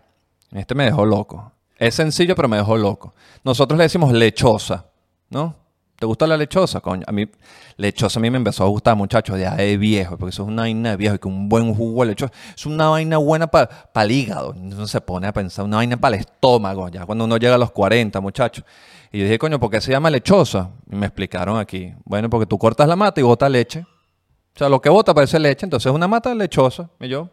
Este 0.52 0.74
me 0.74 0.86
dejó 0.86 1.06
loco. 1.06 1.52
Es 1.78 1.94
sencillo, 1.94 2.36
pero 2.36 2.48
me 2.48 2.58
dejó 2.58 2.76
loco. 2.76 3.14
Nosotros 3.44 3.78
le 3.78 3.84
decimos 3.84 4.12
lechosa, 4.12 4.88
¿no? 5.30 5.56
¿Te 6.00 6.06
gusta 6.06 6.26
la 6.26 6.38
lechosa, 6.38 6.80
coño? 6.80 7.04
A 7.06 7.12
mí, 7.12 7.28
lechosa 7.76 8.20
a 8.20 8.22
mí 8.22 8.32
me 8.32 8.38
empezó 8.38 8.64
a 8.64 8.68
gustar, 8.68 8.96
muchachos, 8.96 9.38
ya 9.38 9.56
de 9.56 9.78
viejo, 9.78 10.18
porque 10.18 10.30
eso 10.30 10.44
es 10.44 10.48
una 10.48 10.62
vaina 10.62 10.92
de 10.92 10.98
viejo 10.98 11.16
y 11.16 11.20
que 11.20 11.28
un 11.28 11.50
buen 11.50 11.76
jugo 11.76 12.04
de 12.04 12.12
lechosa 12.12 12.32
es 12.56 12.66
una 12.66 12.88
vaina 12.88 13.18
buena 13.18 13.48
para 13.48 13.70
el 13.96 14.12
hígado. 14.12 14.56
Uno 14.56 14.88
se 14.88 15.02
pone 15.02 15.28
a 15.28 15.34
pensar, 15.34 15.66
una 15.66 15.76
vaina 15.78 15.98
para 15.98 16.16
el 16.16 16.22
estómago, 16.22 16.88
ya 16.88 17.06
cuando 17.06 17.26
uno 17.26 17.36
llega 17.36 17.56
a 17.56 17.58
los 17.58 17.72
40, 17.72 18.22
muchachos. 18.22 18.64
Y 19.12 19.18
yo 19.20 19.26
dije, 19.26 19.38
coño, 19.38 19.60
¿por 19.60 19.70
qué 19.72 19.82
se 19.82 19.92
llama 19.92 20.10
lechosa? 20.10 20.70
Y 20.90 20.96
me 20.96 21.08
explicaron 21.08 21.58
aquí. 21.58 21.94
Bueno, 22.06 22.30
porque 22.30 22.46
tú 22.46 22.58
cortas 22.58 22.88
la 22.88 22.96
mata 22.96 23.20
y 23.20 23.24
botas 23.24 23.52
leche. 23.52 23.82
O 23.82 24.58
sea, 24.58 24.70
lo 24.70 24.80
que 24.80 24.90
bota 24.90 25.14
parece 25.14 25.38
leche, 25.38 25.66
entonces 25.66 25.90
es 25.90 25.96
una 25.96 26.08
mata 26.08 26.34
lechosa. 26.34 26.90
Y 27.02 27.10
yo, 27.10 27.30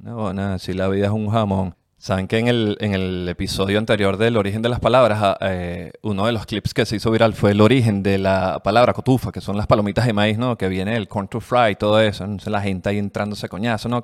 no, 0.00 0.32
nada, 0.32 0.58
si 0.58 0.72
la 0.72 0.88
vida 0.88 1.06
es 1.06 1.12
un 1.12 1.28
jamón. 1.28 1.74
Saben 1.98 2.28
que 2.28 2.38
en 2.38 2.46
el, 2.46 2.76
en 2.80 2.94
el 2.94 3.28
episodio 3.28 3.76
anterior 3.76 4.18
del 4.18 4.36
origen 4.36 4.62
de 4.62 4.68
las 4.68 4.78
palabras, 4.78 5.18
ah, 5.20 5.38
eh, 5.40 5.90
uno 6.02 6.26
de 6.26 6.32
los 6.32 6.46
clips 6.46 6.72
que 6.72 6.86
se 6.86 6.94
hizo 6.94 7.10
viral 7.10 7.34
fue 7.34 7.50
el 7.50 7.60
origen 7.60 8.04
de 8.04 8.18
la 8.18 8.60
palabra 8.62 8.92
cotufa, 8.92 9.32
que 9.32 9.40
son 9.40 9.56
las 9.56 9.66
palomitas 9.66 10.06
de 10.06 10.12
maíz, 10.12 10.38
¿no? 10.38 10.56
Que 10.56 10.68
viene 10.68 10.96
el 10.96 11.08
corn 11.08 11.26
to 11.26 11.40
fry 11.40 11.72
y 11.72 11.74
todo 11.74 12.00
eso. 12.00 12.22
Entonces 12.22 12.52
la 12.52 12.60
gente 12.60 12.88
ahí 12.88 12.98
entrándose 12.98 13.48
coñazo, 13.48 13.88
¿no? 13.88 14.00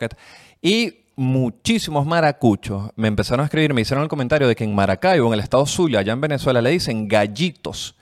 Y 0.61 1.05
muchísimos 1.15 2.05
maracuchos 2.05 2.91
me 2.97 3.07
empezaron 3.07 3.43
a 3.43 3.45
escribir, 3.45 3.73
me 3.73 3.83
hicieron 3.83 4.03
el 4.03 4.09
comentario 4.09 4.49
de 4.49 4.57
que 4.57 4.65
en 4.65 4.75
Maracaibo, 4.75 5.29
en 5.29 5.35
el 5.35 5.41
estado 5.41 5.65
Zulia, 5.65 6.01
allá 6.01 6.15
en 6.15 6.21
Venezuela, 6.21 6.61
le 6.61 6.71
dicen 6.71 7.07
gallitos. 7.07 7.95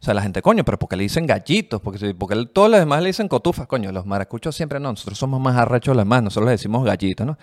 O 0.00 0.04
sea, 0.04 0.14
la 0.14 0.22
gente, 0.22 0.42
coño, 0.42 0.64
pero 0.64 0.78
¿por 0.78 0.88
qué 0.88 0.96
le 0.96 1.02
dicen 1.04 1.26
gallitos? 1.26 1.80
Porque, 1.80 2.14
porque 2.14 2.46
todos 2.46 2.70
los 2.70 2.80
demás 2.80 3.02
le 3.02 3.08
dicen 3.08 3.28
cotufas, 3.28 3.66
coño. 3.66 3.92
Los 3.92 4.06
maracuchos 4.06 4.54
siempre 4.54 4.80
no, 4.80 4.90
nosotros 4.90 5.18
somos 5.18 5.40
más 5.40 5.56
arrechos 5.56 5.96
las 5.96 6.06
más, 6.06 6.22
nosotros 6.22 6.46
le 6.46 6.52
decimos 6.52 6.84
gallitos, 6.84 7.26
¿no? 7.26 7.38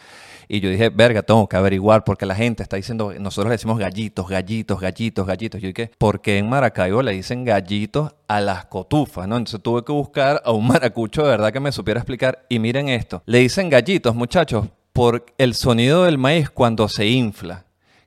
Y 0.47 0.59
yo 0.59 0.69
dije, 0.69 0.89
verga, 0.89 1.23
tengo 1.23 1.47
que 1.49 1.57
averiguar 1.57 2.03
porque 2.03 2.25
la 2.25 2.35
gente 2.35 2.63
está 2.63 2.77
diciendo, 2.77 3.13
nosotros 3.19 3.49
le 3.49 3.55
decimos 3.55 3.79
gallitos, 3.79 4.27
gallitos, 4.27 4.79
gallitos, 4.79 5.25
gallitos. 5.25 5.61
Yo 5.61 5.67
dije, 5.67 5.91
¿por 5.97 6.21
qué 6.21 6.37
en 6.37 6.49
Maracaibo 6.49 7.01
le 7.01 7.13
dicen 7.13 7.43
gallitos 7.43 8.13
a 8.27 8.41
las 8.41 8.65
cotufas, 8.65 9.27
¿no? 9.27 9.37
Entonces 9.37 9.61
tuve 9.61 9.83
que 9.83 9.91
buscar 9.91 10.41
a 10.45 10.51
un 10.51 10.67
maracucho 10.67 11.23
de 11.23 11.29
verdad 11.29 11.51
que 11.51 11.59
me 11.59 11.71
supiera 11.71 11.99
explicar. 11.99 12.45
Y 12.49 12.59
miren 12.59 12.89
esto, 12.89 13.23
le 13.25 13.39
dicen 13.39 13.69
gallitos, 13.69 14.15
muchachos, 14.15 14.67
por 14.93 15.25
el 15.37 15.55
sonido 15.55 16.05
del 16.05 16.17
maíz 16.17 16.49
cuando 16.49 16.87
se 16.87 17.07
infla 17.07 17.65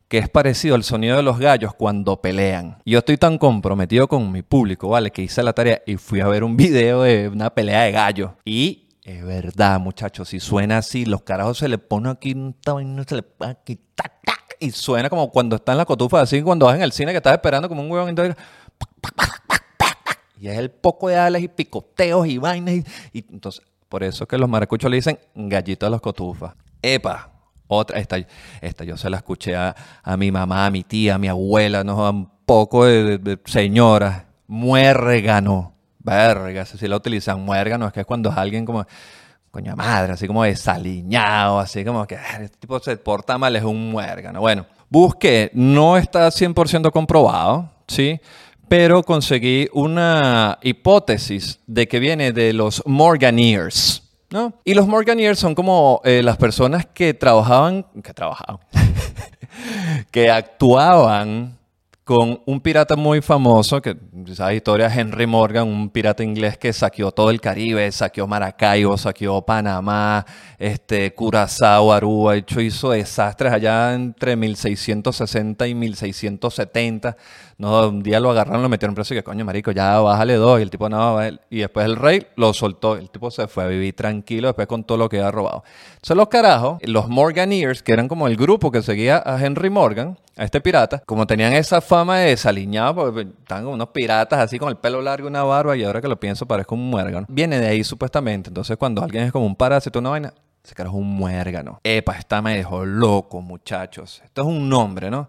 que 0.08 0.18
es 0.18 0.28
parecido 0.28 0.74
al 0.74 0.84
sonido 0.84 1.16
de 1.16 1.22
los 1.22 1.38
gallos 1.38 1.74
cuando 1.74 2.20
pelean. 2.20 2.82
Yo 2.86 3.00
estoy 3.00 3.18
tan 3.18 3.36
comprometido 3.36 4.08
con 4.08 4.32
mi 4.32 4.42
público, 4.42 4.88
¿vale? 4.88 5.10
Que 5.10 5.22
hice 5.22 5.42
la 5.42 5.52
tarea 5.52 5.82
y 5.86 5.96
fui 5.96 6.20
a 6.20 6.26
ver 6.28 6.44
un 6.44 6.56
video 6.56 7.02
de 7.02 7.28
una 7.28 7.50
pelea 7.50 7.82
de 7.82 7.92
gallos. 7.92 8.30
Y 8.44 8.88
es 9.04 9.24
verdad, 9.24 9.78
muchachos, 9.78 10.30
si 10.30 10.40
suena 10.40 10.78
así, 10.78 11.04
los 11.04 11.22
carajos 11.22 11.58
se 11.58 11.68
le 11.68 11.78
pone 11.78 12.10
aquí 12.10 12.34
se 13.06 13.14
le 13.14 13.24
aquí, 13.40 13.78
tac, 13.94 14.12
tac, 14.24 14.56
y 14.60 14.70
suena 14.70 15.08
como 15.08 15.30
cuando 15.30 15.56
está 15.56 15.72
en 15.72 15.78
la 15.78 15.84
cotufa, 15.84 16.20
así 16.20 16.42
cuando 16.42 16.66
vas 16.66 16.76
en 16.76 16.82
el 16.82 16.92
cine 16.92 17.12
que 17.12 17.18
estás 17.18 17.34
esperando 17.34 17.68
como 17.68 17.82
un 17.82 17.90
huevón, 17.90 18.08
entonces, 18.10 18.36
y 20.40 20.48
es 20.48 20.58
el 20.58 20.70
poco 20.70 21.08
de 21.08 21.16
alas 21.16 21.42
y 21.42 21.48
picoteos 21.48 22.26
y 22.26 22.38
vainas, 22.38 22.74
y, 23.12 23.24
entonces, 23.30 23.62
por 23.88 24.04
eso 24.04 24.26
que 24.26 24.36
los 24.36 24.48
maracuchos 24.48 24.90
le 24.90 24.96
dicen 24.96 25.18
gallito 25.34 25.86
a 25.86 25.90
los 25.90 26.00
cotufas. 26.00 26.54
Epa, 26.82 27.37
otra, 27.68 27.98
esta, 27.98 28.16
esta 28.60 28.84
yo 28.84 28.96
se 28.96 29.08
la 29.08 29.18
escuché 29.18 29.54
a, 29.54 29.74
mi 30.18 30.32
mamá, 30.32 30.66
a 30.66 30.70
mi 30.70 30.82
tía, 30.82 31.14
a 31.14 31.18
mi 31.18 31.28
abuela, 31.28 31.84
¿no? 31.84 32.04
a 32.04 32.10
un 32.10 32.28
poco 32.44 32.84
de, 32.84 33.18
de, 33.18 33.38
señora. 33.44 34.24
Muérgano. 34.46 35.74
Verga, 35.98 36.64
si 36.64 36.88
la 36.88 36.96
utilizan 36.96 37.42
muérgano, 37.42 37.86
es 37.86 37.92
que 37.92 38.00
es 38.00 38.06
cuando 38.06 38.32
alguien 38.32 38.64
como, 38.64 38.86
coño 39.50 39.76
madre, 39.76 40.14
así 40.14 40.26
como 40.26 40.42
desaliñado, 40.42 41.58
así 41.58 41.84
como 41.84 42.06
que 42.06 42.16
ah, 42.16 42.40
este 42.40 42.56
tipo 42.56 42.80
se 42.80 42.96
porta 42.96 43.36
mal, 43.36 43.54
es 43.54 43.62
un 43.62 43.90
muérgano. 43.90 44.40
Bueno, 44.40 44.64
busque, 44.88 45.50
no 45.52 45.98
está 45.98 46.28
100% 46.28 46.90
comprobado, 46.90 47.70
¿sí? 47.86 48.18
pero 48.68 49.02
conseguí 49.02 49.68
una 49.72 50.58
hipótesis 50.62 51.60
de 51.66 51.88
que 51.88 51.98
viene 51.98 52.32
de 52.32 52.52
los 52.52 52.82
Morganeers. 52.86 54.07
¿No? 54.30 54.54
Y 54.64 54.74
los 54.74 54.86
Morganeers 54.86 55.38
son 55.38 55.54
como 55.54 56.00
eh, 56.04 56.22
las 56.22 56.36
personas 56.36 56.86
que 56.86 57.14
trabajaban, 57.14 57.86
que 58.02 58.14
trabajaban, 58.14 58.60
que 60.10 60.30
actuaban 60.30 61.58
con 62.08 62.40
un 62.46 62.58
pirata 62.62 62.96
muy 62.96 63.20
famoso, 63.20 63.82
que 63.82 63.94
esa 64.26 64.54
historia 64.54 64.90
Henry 64.90 65.26
Morgan, 65.26 65.68
un 65.68 65.90
pirata 65.90 66.24
inglés 66.24 66.56
que 66.56 66.72
saqueó 66.72 67.12
todo 67.12 67.28
el 67.28 67.38
Caribe, 67.38 67.92
saqueó 67.92 68.26
Maracaibo, 68.26 68.96
saqueó 68.96 69.42
Panamá, 69.42 70.24
este, 70.58 71.12
Curazao, 71.12 71.92
Aruba, 71.92 72.36
hecho, 72.36 72.62
hizo 72.62 72.92
desastres 72.92 73.52
allá 73.52 73.92
entre 73.92 74.36
1660 74.36 75.66
y 75.66 75.74
1670. 75.74 77.14
No, 77.58 77.88
un 77.88 78.04
día 78.04 78.20
lo 78.20 78.30
agarraron, 78.30 78.62
lo 78.62 78.68
metieron 78.68 78.94
preso 78.94 79.14
y 79.14 79.16
que 79.16 79.24
coño, 79.24 79.44
marico, 79.44 79.72
ya 79.72 79.98
bájale 79.98 80.34
dos. 80.34 80.60
Y 80.60 80.62
el 80.62 80.70
tipo 80.70 80.88
no, 80.88 81.18
y 81.50 81.58
después 81.58 81.86
el 81.86 81.96
rey 81.96 82.24
lo 82.36 82.52
soltó. 82.54 82.96
El 82.96 83.10
tipo 83.10 83.32
se 83.32 83.48
fue 83.48 83.64
a 83.64 83.66
vivir 83.66 83.96
tranquilo 83.96 84.46
después 84.46 84.68
con 84.68 84.84
todo 84.84 84.96
lo 84.96 85.08
que 85.08 85.18
había 85.18 85.32
robado. 85.32 85.64
Son 86.00 86.16
los 86.16 86.28
carajos, 86.28 86.78
los 86.82 87.08
Morganeers, 87.08 87.82
que 87.82 87.92
eran 87.92 88.06
como 88.06 88.28
el 88.28 88.36
grupo 88.36 88.70
que 88.70 88.80
seguía 88.80 89.20
a 89.26 89.44
Henry 89.44 89.70
Morgan, 89.70 90.16
a 90.36 90.44
este 90.44 90.60
pirata, 90.60 91.02
como 91.04 91.26
tenían 91.26 91.52
esa 91.52 91.80
fama 91.80 92.18
de 92.18 92.30
desaliñado, 92.30 92.94
porque 92.94 93.22
estaban 93.22 93.64
como 93.64 93.74
unos 93.74 93.88
piratas 93.88 94.38
así 94.38 94.56
con 94.60 94.68
el 94.68 94.76
pelo 94.76 95.02
largo 95.02 95.26
y 95.26 95.30
una 95.30 95.42
barba, 95.42 95.76
y 95.76 95.82
ahora 95.82 96.00
que 96.00 96.06
lo 96.06 96.20
pienso 96.20 96.46
parezco 96.46 96.76
un 96.76 96.88
muérgano. 96.88 97.26
Viene 97.28 97.58
de 97.58 97.66
ahí 97.66 97.82
supuestamente. 97.82 98.50
Entonces, 98.50 98.76
cuando 98.76 99.02
alguien 99.02 99.24
es 99.24 99.32
como 99.32 99.46
un 99.46 99.56
parásito, 99.56 99.98
una 99.98 100.10
vaina, 100.10 100.32
ese 100.64 100.76
carajo 100.76 100.96
un 100.96 101.08
muérgano. 101.08 101.80
Epa, 101.82 102.12
esta 102.12 102.40
me 102.40 102.56
dejó 102.56 102.84
loco, 102.84 103.40
muchachos. 103.40 104.22
Esto 104.24 104.42
es 104.42 104.46
un 104.46 104.68
nombre, 104.68 105.10
¿no? 105.10 105.28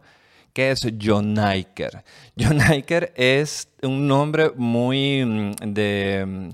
¿Qué 0.54 0.72
es 0.72 0.86
John 1.02 1.34
Niker? 1.34 2.04
John 2.38 2.58
Niker 2.70 3.14
es 3.16 3.70
un 3.82 4.08
nombre 4.08 4.52
muy 4.56 5.24
mm, 5.26 5.52
de 5.74 6.26
mm, 6.28 6.50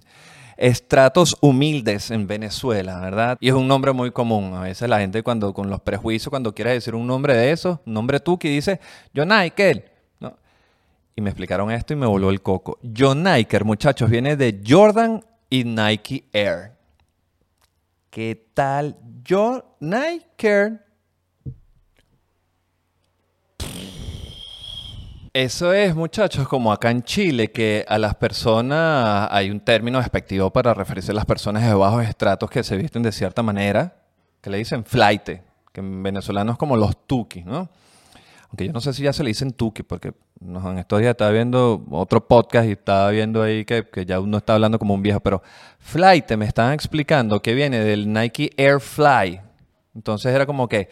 estratos 0.57 1.37
humildes 1.41 2.11
en 2.11 2.27
Venezuela, 2.27 2.99
¿verdad? 2.99 3.37
Y 3.39 3.49
es 3.49 3.53
un 3.53 3.67
nombre 3.67 3.91
muy 3.93 4.11
común. 4.11 4.53
A 4.53 4.61
veces 4.61 4.89
la 4.89 4.99
gente 4.99 5.23
cuando 5.23 5.53
con 5.53 5.69
los 5.69 5.81
prejuicios, 5.81 6.29
cuando 6.29 6.53
quiere 6.53 6.71
decir 6.71 6.95
un 6.95 7.07
nombre 7.07 7.35
de 7.35 7.51
eso, 7.51 7.81
nombre 7.85 8.19
tú 8.19 8.37
que 8.37 8.49
dice 8.49 8.79
John 9.15 9.29
Niker. 9.29 9.91
¿no? 10.19 10.37
Y 11.15 11.21
me 11.21 11.29
explicaron 11.29 11.71
esto 11.71 11.93
y 11.93 11.95
me 11.95 12.05
voló 12.05 12.29
el 12.29 12.41
coco. 12.41 12.79
John 12.95 13.23
Niker, 13.23 13.65
muchachos, 13.65 14.09
viene 14.09 14.35
de 14.35 14.61
Jordan 14.65 15.23
y 15.49 15.63
Nike 15.63 16.25
Air. 16.33 16.73
¿Qué 18.09 18.49
tal 18.53 18.97
John 19.27 19.63
Eso 25.35 25.73
es, 25.73 25.93
muchachos, 25.93 26.47
como 26.47 26.71
acá 26.71 26.91
en 26.91 27.03
Chile, 27.03 27.51
que 27.51 27.83
a 27.89 27.97
las 27.97 28.15
personas 28.15 29.27
hay 29.29 29.51
un 29.51 29.59
término 29.59 29.97
despectivo 29.97 30.49
para 30.49 30.73
referirse 30.73 31.11
a 31.11 31.13
las 31.13 31.25
personas 31.25 31.61
de 31.61 31.73
bajos 31.73 32.05
estratos 32.05 32.49
que 32.49 32.63
se 32.63 32.77
visten 32.77 33.03
de 33.03 33.11
cierta 33.11 33.43
manera, 33.43 33.97
que 34.39 34.49
le 34.49 34.59
dicen 34.59 34.85
flight, 34.85 35.23
que 35.73 35.81
en 35.81 36.01
venezolano 36.01 36.53
es 36.53 36.57
como 36.57 36.77
los 36.77 37.05
tuki, 37.05 37.41
¿no? 37.41 37.67
Aunque 38.47 38.65
yo 38.65 38.71
no 38.71 38.79
sé 38.79 38.93
si 38.93 39.03
ya 39.03 39.11
se 39.11 39.23
le 39.23 39.27
dicen 39.27 39.51
tuki, 39.51 39.83
porque 39.83 40.13
en 40.39 40.77
estos 40.77 41.01
días 41.01 41.11
estaba 41.11 41.31
viendo 41.31 41.83
otro 41.91 42.25
podcast 42.25 42.69
y 42.69 42.71
estaba 42.71 43.09
viendo 43.11 43.43
ahí 43.43 43.65
que, 43.65 43.89
que 43.89 44.05
ya 44.05 44.21
uno 44.21 44.37
está 44.37 44.53
hablando 44.53 44.79
como 44.79 44.93
un 44.93 45.01
viejo, 45.01 45.19
pero 45.19 45.43
flight 45.79 46.31
me 46.37 46.45
estaban 46.45 46.71
explicando 46.71 47.41
que 47.41 47.53
viene 47.53 47.81
del 47.81 48.13
Nike 48.13 48.51
Air 48.55 48.79
Fly. 48.79 49.41
Entonces 49.95 50.33
era 50.33 50.45
como 50.45 50.69
que 50.69 50.87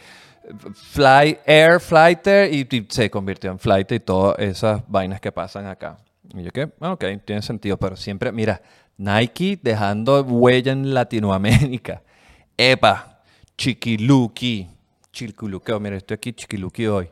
Fly 0.73 1.39
Air, 1.45 1.79
Flighter 1.79 2.53
y, 2.53 2.88
se 2.89 3.10
convirtió 3.10 3.51
en 3.51 3.60
Flight 3.60 3.91
y 3.93 3.99
todas 3.99 4.39
esas 4.39 4.82
vainas 4.88 5.21
que 5.21 5.32
pasan 5.32 5.67
acá. 5.67 5.97
Y 6.34 6.43
yo 6.43 6.51
que, 6.51 6.69
ah, 6.79 6.93
ok, 6.93 7.06
tiene 7.25 7.41
sentido, 7.41 7.77
pero 7.77 7.95
siempre, 7.95 8.32
mira, 8.32 8.62
Nike 8.97 9.60
dejando 9.62 10.21
huella 10.21 10.71
en 10.71 10.93
Latinoamérica. 10.93 12.01
Epa, 12.58 13.21
chiquiluki, 13.58 14.69
chiquiluqueo, 15.12 15.79
mira, 15.79 15.97
estoy 15.97 16.15
aquí 16.15 16.34
chiquiluki 16.34 16.86
hoy. 16.88 17.10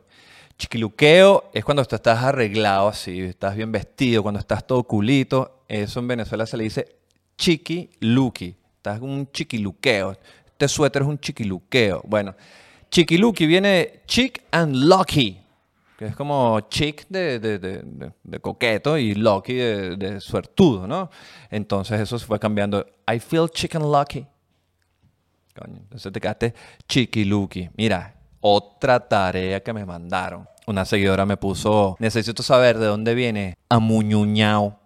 Chiquiluqueo 0.58 1.50
es 1.54 1.65
cuando 1.65 1.84
tú 1.86 1.96
estás 1.96 2.24
arreglado 2.24 2.89
así, 2.89 3.20
estás 3.22 3.56
bien 3.56 3.72
vestido, 3.72 4.22
cuando 4.22 4.39
estás 4.39 4.65
todo 4.65 4.84
culito. 4.84 5.63
Eso 5.67 6.00
en 6.00 6.08
Venezuela 6.08 6.46
se 6.46 6.58
le 6.58 6.65
dice 6.65 6.98
chiquiluki. 7.38 8.56
Estás 8.78 9.02
un 9.02 9.28
chiquiluqueo. 9.32 10.15
Este 10.46 10.67
suéter 10.67 11.02
es 11.02 11.08
un 11.08 11.20
chiquiluqueo. 11.20 12.02
Bueno, 12.06 12.36
Chiquiluki 12.92 13.46
viene 13.46 13.70
de 13.70 14.02
chic 14.06 14.44
and 14.52 14.76
lucky, 14.76 15.40
que 15.98 16.08
es 16.08 16.16
como 16.16 16.60
chic 16.70 17.08
de, 17.08 18.12
coqueto 18.42 18.98
y 18.98 19.16
lucky 19.16 19.54
de, 19.54 20.20
suertudo, 20.20 20.86
¿no? 20.86 21.10
Entonces 21.50 22.02
eso 22.02 22.20
se 22.20 22.26
fue 22.26 22.38
cambiando. 22.38 22.86
I 23.10 23.20
feel 23.20 23.50
chic 23.50 23.76
and 23.76 23.86
lucky. 23.86 24.28
Coño, 25.56 25.78
entonces 25.78 26.12
te 26.12 26.20
quedaste 26.20 26.54
chiquiluki. 26.86 27.70
Mira, 27.78 28.14
otra 28.42 29.00
tarea 29.00 29.64
que 29.64 29.72
me 29.72 29.86
mandaron. 29.86 30.46
Una 30.68 30.84
seguidora 30.84 31.26
me 31.26 31.38
puso, 31.38 31.96
necesito 31.98 32.44
saber 32.44 32.78
de 32.78 32.88
dónde 32.88 33.16
viene 33.16 33.56
amuñuñao. 33.70 34.78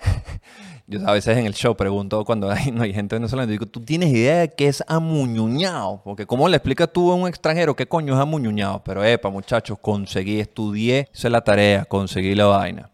Yo 0.92 1.08
a 1.08 1.12
veces 1.12 1.38
en 1.38 1.46
el 1.46 1.54
show 1.54 1.74
pregunto 1.74 2.22
cuando 2.26 2.50
hay, 2.50 2.70
no 2.70 2.82
hay 2.82 2.92
gente 2.92 3.16
venezolana, 3.16 3.50
digo, 3.50 3.64
¿tú 3.64 3.80
tienes 3.80 4.10
idea 4.10 4.40
de 4.40 4.50
qué 4.50 4.68
es 4.68 4.84
amuñuñado? 4.86 6.02
Porque 6.04 6.26
¿cómo 6.26 6.46
le 6.50 6.58
explicas 6.58 6.92
tú 6.92 7.10
a 7.10 7.14
un 7.14 7.26
extranjero 7.26 7.74
qué 7.74 7.86
coño 7.88 8.12
es 8.14 8.20
amuñuñado? 8.20 8.82
Pero 8.84 9.02
epa, 9.02 9.30
muchachos, 9.30 9.78
conseguí, 9.80 10.38
estudié, 10.38 11.08
hice 11.14 11.30
la 11.30 11.40
tarea, 11.40 11.86
conseguí 11.86 12.34
la 12.34 12.44
vaina. 12.44 12.90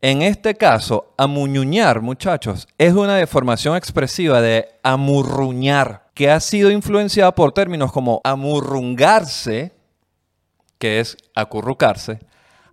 En 0.00 0.22
este 0.22 0.54
caso, 0.54 1.12
amuñuñar, 1.16 2.02
muchachos, 2.02 2.68
es 2.78 2.92
una 2.92 3.16
deformación 3.16 3.74
expresiva 3.76 4.40
de 4.40 4.68
amurruñar, 4.84 6.04
que 6.14 6.30
ha 6.30 6.38
sido 6.38 6.70
influenciada 6.70 7.34
por 7.34 7.50
términos 7.50 7.90
como 7.90 8.20
amurrungarse, 8.22 9.72
que 10.78 11.00
es 11.00 11.16
acurrucarse, 11.34 12.20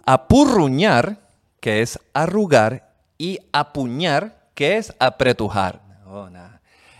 apurruñar, 0.06 1.18
que 1.60 1.82
es 1.82 1.98
arrugar, 2.14 2.92
y 3.18 3.38
apuñar, 3.54 4.41
¿Qué 4.54 4.78
es 4.78 4.94
apretujar? 5.00 5.82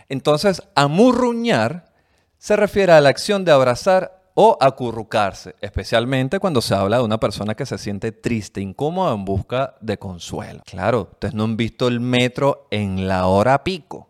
Entonces, 0.08 0.62
amurruñar 0.74 1.92
se 2.38 2.56
refiere 2.56 2.92
a 2.92 3.00
la 3.00 3.08
acción 3.08 3.44
de 3.44 3.52
abrazar 3.52 4.22
o 4.34 4.56
acurrucarse, 4.60 5.54
especialmente 5.60 6.40
cuando 6.40 6.62
se 6.62 6.74
habla 6.74 6.98
de 6.98 7.04
una 7.04 7.20
persona 7.20 7.54
que 7.54 7.66
se 7.66 7.78
siente 7.78 8.12
triste, 8.12 8.60
incómoda 8.60 9.14
en 9.14 9.24
busca 9.24 9.76
de 9.80 9.98
consuelo. 9.98 10.62
Claro, 10.64 11.08
ustedes 11.12 11.34
no 11.34 11.44
han 11.44 11.56
visto 11.56 11.88
el 11.88 12.00
metro 12.00 12.66
en 12.70 13.06
la 13.06 13.26
hora 13.26 13.62
pico, 13.62 14.08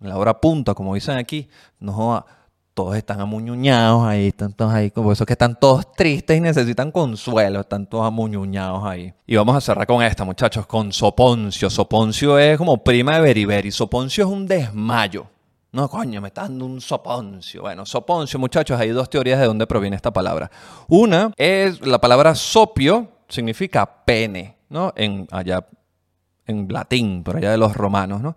en 0.00 0.08
la 0.08 0.16
hora 0.16 0.40
punta, 0.40 0.74
como 0.74 0.94
dicen 0.94 1.16
aquí. 1.16 1.48
No, 1.80 2.24
todos 2.74 2.96
están 2.96 3.20
amuñuñados 3.20 4.04
ahí, 4.04 4.28
están 4.28 4.52
todos 4.52 4.72
ahí, 4.74 4.90
como 4.90 5.12
eso 5.12 5.24
que 5.24 5.34
están 5.34 5.58
todos 5.58 5.92
tristes 5.92 6.36
y 6.36 6.40
necesitan 6.40 6.90
consuelo, 6.90 7.60
están 7.60 7.86
todos 7.86 8.04
amuñuñados 8.04 8.84
ahí. 8.84 9.14
Y 9.26 9.36
vamos 9.36 9.56
a 9.56 9.60
cerrar 9.60 9.86
con 9.86 10.02
esta, 10.02 10.24
muchachos, 10.24 10.66
con 10.66 10.92
Soponcio. 10.92 11.70
Soponcio 11.70 12.36
es 12.38 12.58
como 12.58 12.82
prima 12.82 13.14
de 13.14 13.20
Beriberi. 13.20 13.70
Soponcio 13.70 14.24
es 14.24 14.30
un 14.30 14.46
desmayo. 14.46 15.26
No, 15.70 15.88
coño, 15.88 16.20
me 16.20 16.28
está 16.28 16.42
dando 16.42 16.66
un 16.66 16.80
soponcio. 16.80 17.62
Bueno, 17.62 17.84
soponcio, 17.84 18.38
muchachos, 18.38 18.78
hay 18.78 18.90
dos 18.90 19.10
teorías 19.10 19.40
de 19.40 19.46
dónde 19.46 19.66
proviene 19.66 19.96
esta 19.96 20.12
palabra. 20.12 20.50
Una 20.88 21.32
es 21.36 21.84
la 21.84 22.00
palabra 22.00 22.34
sopio, 22.36 23.08
significa 23.28 24.04
pene, 24.04 24.56
¿no? 24.68 24.92
En 24.94 25.26
allá, 25.32 25.66
en 26.46 26.68
latín, 26.70 27.24
por 27.24 27.36
allá 27.36 27.50
de 27.50 27.58
los 27.58 27.74
romanos, 27.74 28.20
¿no? 28.20 28.36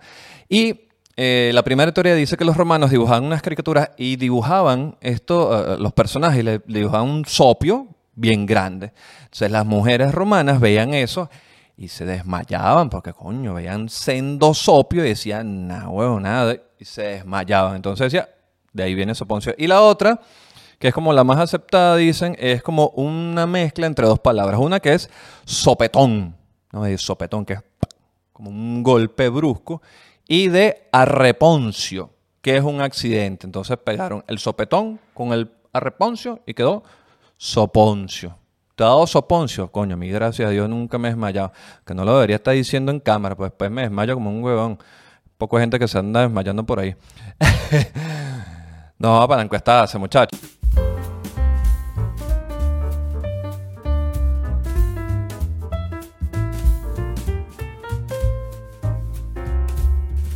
Y 0.50 0.87
eh, 1.20 1.50
la 1.52 1.64
primera 1.64 1.92
teoría 1.92 2.14
dice 2.14 2.38
que 2.38 2.46
los 2.46 2.56
romanos 2.56 2.92
dibujaban 2.92 3.24
unas 3.24 3.42
caricaturas 3.42 3.90
y 3.98 4.18
dibujaban 4.18 4.98
esto, 5.02 5.74
eh, 5.74 5.78
los 5.80 5.92
personajes, 5.92 6.44
le, 6.44 6.62
dibujaban 6.68 7.10
un 7.10 7.26
sopio 7.26 7.88
bien 8.14 8.46
grande. 8.46 8.94
Entonces 9.24 9.50
las 9.50 9.66
mujeres 9.66 10.14
romanas 10.14 10.60
veían 10.60 10.94
eso 10.94 11.28
y 11.76 11.88
se 11.88 12.06
desmayaban 12.06 12.92
porque, 12.92 13.14
coño, 13.14 13.56
veían 13.56 13.90
sendo 13.90 14.54
sopio 14.54 15.04
y 15.04 15.10
decían, 15.10 15.68
nada, 15.68 15.90
huevo, 15.90 16.20
nada, 16.20 16.56
y 16.78 16.86
se 16.86 17.02
desmayaban. 17.02 17.78
Entonces 17.78 18.12
decía, 18.12 18.30
de 18.72 18.84
ahí 18.84 18.94
viene 18.94 19.16
Soponcio. 19.16 19.56
Y 19.58 19.66
la 19.66 19.82
otra, 19.82 20.22
que 20.78 20.90
es 20.90 20.94
como 20.94 21.14
la 21.14 21.24
más 21.24 21.40
aceptada, 21.40 21.96
dicen, 21.96 22.36
es 22.38 22.62
como 22.62 22.90
una 22.90 23.48
mezcla 23.48 23.88
entre 23.88 24.06
dos 24.06 24.20
palabras. 24.20 24.60
Una 24.60 24.80
que 24.80 24.94
es 24.94 25.10
sopetón, 25.46 26.36
¿no? 26.72 26.86
Es 26.86 27.02
sopetón, 27.02 27.44
que 27.44 27.54
es 27.54 27.64
como 28.34 28.52
un 28.52 28.84
golpe 28.84 29.30
brusco 29.30 29.82
y 30.28 30.50
de 30.50 30.88
arreponcio, 30.92 32.12
que 32.42 32.58
es 32.58 32.63
un 32.63 32.82
accidente. 32.82 33.46
Entonces 33.46 33.78
pegaron 33.78 34.24
el 34.28 34.40
sopetón 34.40 35.00
con 35.13 35.34
el 35.34 35.52
arreponcio 35.74 36.42
y 36.46 36.54
quedó 36.54 36.84
soponcio. 37.38 38.38
Te 38.76 38.84
ha 38.84 38.88
dado 38.88 39.08
soponcio, 39.08 39.72
coño, 39.72 39.98
mi 39.98 40.10
gracias 40.10 40.48
a 40.48 40.52
Dios 40.52 40.70
nunca 40.70 40.98
me 40.98 41.08
he 41.08 41.12
desmayado. 41.12 41.52
Que 41.86 41.96
no 41.96 42.06
lo 42.06 42.13
debería 42.13 42.36
estar 42.36 42.54
diciendo 42.54 42.92
en 42.92 43.00
cámara, 43.00 43.36
pues 43.36 43.52
después 43.52 43.72
me 43.72 43.82
desmayo 43.84 44.13
como 44.13 44.30
un 44.30 44.44
huevón. 44.44 44.78
Poco 45.38 45.58
gente 45.60 45.80
que 45.80 45.88
se 45.88 45.98
anda 45.98 46.22
desmayando 46.22 46.63
por 46.63 46.80
ahí. 46.80 46.96
no, 49.00 49.28
para 49.28 49.38
la 49.38 49.44
encuesta 49.44 49.84
hace, 49.84 49.98
muchachos. 49.98 50.57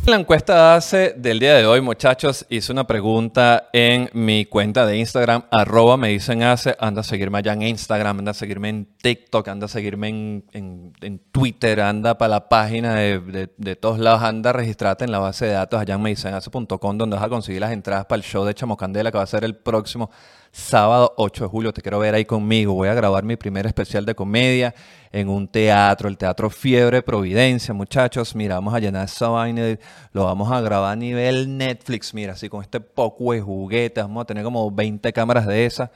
La 0.04 0.16
encuesta 0.16 0.74
hace 0.74 1.14
del 1.16 1.38
día 1.38 1.54
de 1.54 1.64
hoy, 1.64 1.80
muchachos, 1.80 2.44
hice 2.50 2.72
una 2.72 2.88
pregunta 2.88 3.68
en 3.72 4.10
mi 4.14 4.46
cuenta 4.46 4.84
de 4.84 4.96
Instagram, 4.96 5.44
arroba 5.48 5.96
me 5.96 6.08
dicen 6.08 6.42
hace, 6.42 6.74
anda 6.80 7.02
a 7.02 7.04
seguirme 7.04 7.38
allá 7.38 7.52
en 7.52 7.62
Instagram, 7.62 8.18
anda 8.18 8.32
a 8.32 8.34
seguirme 8.34 8.68
en 8.70 8.88
TikTok, 9.00 9.46
anda 9.46 9.66
a 9.66 9.68
seguirme 9.68 10.08
en, 10.08 11.22
Twitter, 11.30 11.80
anda 11.80 12.18
para 12.18 12.30
la 12.30 12.48
página 12.48 12.96
de, 12.96 13.76
todos 13.80 14.00
lados, 14.00 14.22
anda 14.22 14.50
a 14.50 14.52
registrarte 14.54 15.04
en 15.04 15.12
la 15.12 15.20
base 15.20 15.46
de 15.46 15.52
datos 15.52 15.80
allá 15.80 15.94
en 15.94 16.02
medicenhace.com 16.02 16.98
donde 16.98 17.14
vas 17.14 17.24
a 17.24 17.28
conseguir 17.28 17.60
las 17.60 17.70
entradas 17.70 18.06
para 18.06 18.16
el 18.16 18.24
show 18.24 18.44
de 18.44 18.54
Chamocandela 18.54 19.12
que 19.12 19.18
va 19.18 19.24
a 19.24 19.28
ser 19.28 19.44
el 19.44 19.54
próximo 19.54 20.10
sábado 20.52 21.14
8 21.16 21.44
de 21.44 21.50
julio. 21.50 21.72
Te 21.72 21.82
quiero 21.82 21.98
ver 21.98 22.14
ahí 22.14 22.24
conmigo. 22.24 22.74
Voy 22.74 22.88
a 22.88 22.94
grabar 22.94 23.24
mi 23.24 23.36
primer 23.36 23.66
especial 23.66 24.04
de 24.04 24.14
comedia 24.14 24.74
en 25.10 25.28
un 25.28 25.48
teatro, 25.48 26.08
el 26.08 26.16
Teatro 26.16 26.50
Fiebre 26.50 27.02
Providencia, 27.02 27.74
muchachos. 27.74 28.34
Mira, 28.36 28.56
vamos 28.56 28.74
a 28.74 28.78
llenar 28.78 29.06
esa 29.06 29.28
vaina. 29.28 29.76
Lo 30.12 30.24
vamos 30.24 30.52
a 30.52 30.60
grabar 30.60 30.92
a 30.92 30.96
nivel 30.96 31.56
Netflix. 31.56 32.14
Mira, 32.14 32.34
así 32.34 32.48
con 32.48 32.62
este 32.62 32.80
poco 32.80 33.32
de 33.32 33.40
juguetes. 33.40 34.04
Vamos 34.04 34.22
a 34.22 34.26
tener 34.26 34.44
como 34.44 34.70
20 34.70 35.12
cámaras 35.12 35.46
de 35.46 35.66
esas. 35.66 35.90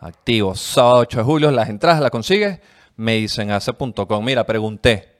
Activo. 0.00 0.54
Sábado 0.54 0.98
8 0.98 1.18
de 1.18 1.24
julio. 1.24 1.50
Las 1.50 1.68
entradas 1.68 2.00
las 2.00 2.10
consigues. 2.10 2.60
Me 2.96 3.14
dicen 3.14 3.50
hace.com. 3.50 4.24
Mira, 4.24 4.44
pregunté. 4.44 5.16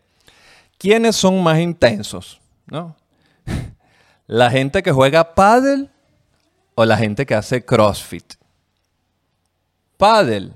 ¿Quiénes 0.78 1.16
son 1.16 1.42
más 1.42 1.58
intensos? 1.58 2.40
¿No? 2.66 2.94
¿La 4.26 4.50
gente 4.50 4.82
que 4.82 4.92
juega 4.92 5.34
paddle 5.34 5.88
o 6.74 6.84
la 6.84 6.98
gente 6.98 7.24
que 7.24 7.34
hace 7.34 7.64
CrossFit? 7.64 8.34
Paddle, 9.96 10.52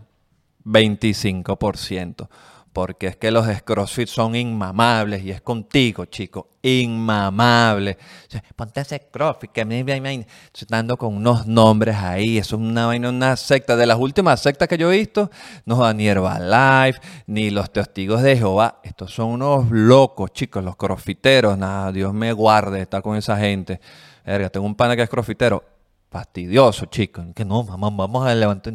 25%. 0.65 2.29
Porque 2.73 3.09
es 3.09 3.17
que 3.17 3.33
los 3.33 3.47
CrossFit 3.63 4.07
son 4.07 4.37
inmamables 4.37 5.25
y 5.25 5.33
es 5.33 5.41
contigo, 5.41 6.05
chico. 6.05 6.51
Inmamable. 6.63 7.99
ponte 8.55 8.81
ese 8.81 9.09
CrossFit 9.11 9.51
que 9.51 9.65
me, 9.65 9.81
estoy 9.81 10.69
dando 10.69 10.97
con 10.97 11.17
unos 11.17 11.49
nombres 11.49 11.97
ahí. 11.97 12.39
Es 12.39 12.53
una 12.53 12.87
vaina, 12.87 13.09
una 13.09 13.37
secta. 13.37 13.75
De 13.75 13.87
las 13.87 13.99
últimas 13.99 14.41
sectas 14.41 14.69
que 14.69 14.79
yo 14.79 14.93
he 14.93 14.99
visto, 14.99 15.31
no 15.65 15.79
va 15.79 15.93
ni 15.93 16.07
Herbalife, 16.07 17.01
ni 17.27 17.51
los 17.51 17.73
testigos 17.73 18.23
de 18.23 18.37
Jehová. 18.37 18.81
Estos 18.85 19.13
son 19.13 19.31
unos 19.31 19.69
locos, 19.71 20.33
chicos, 20.33 20.63
los 20.63 20.77
crossfiteros. 20.77 21.59
Nada, 21.59 21.91
Dios 21.91 22.15
me 22.15 22.33
guarde 22.33 22.83
estar 22.83 23.03
con 23.03 23.17
esa 23.17 23.37
gente. 23.37 23.81
Verga, 24.25 24.49
tengo 24.49 24.67
un 24.67 24.77
pana 24.77 24.95
que 24.95 25.03
es 25.03 25.11
crossfitero. 25.11 25.65
Fastidioso, 26.09 26.87
chicos. 26.87 27.27
Que 27.35 27.45
no, 27.45 27.65
mamá, 27.65 27.91
vamos 27.91 28.29
a 28.29 28.33
levantar 28.33 28.73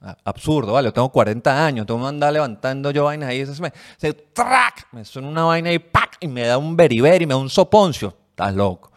absurdo, 0.00 0.74
¿vale? 0.74 0.86
Yo 0.86 0.92
tengo 0.92 1.10
40 1.10 1.66
años, 1.66 1.86
tengo 1.86 2.00
que 2.00 2.06
andar 2.06 2.32
levantando 2.32 2.90
yo 2.90 3.04
vainas 3.04 3.28
ahí, 3.28 3.44
se 3.44 3.60
me, 3.60 3.72
se, 3.96 4.12
¡trac! 4.12 4.86
me 4.92 5.04
suena 5.04 5.28
una 5.28 5.44
vaina 5.44 5.72
y 5.72 5.78
¡pac! 5.78 6.16
y 6.20 6.28
me 6.28 6.42
da 6.42 6.58
un 6.58 6.76
beriberi, 6.76 7.26
me 7.26 7.34
da 7.34 7.38
un 7.38 7.50
soponcio. 7.50 8.14
Estás 8.30 8.54
loco. 8.54 8.92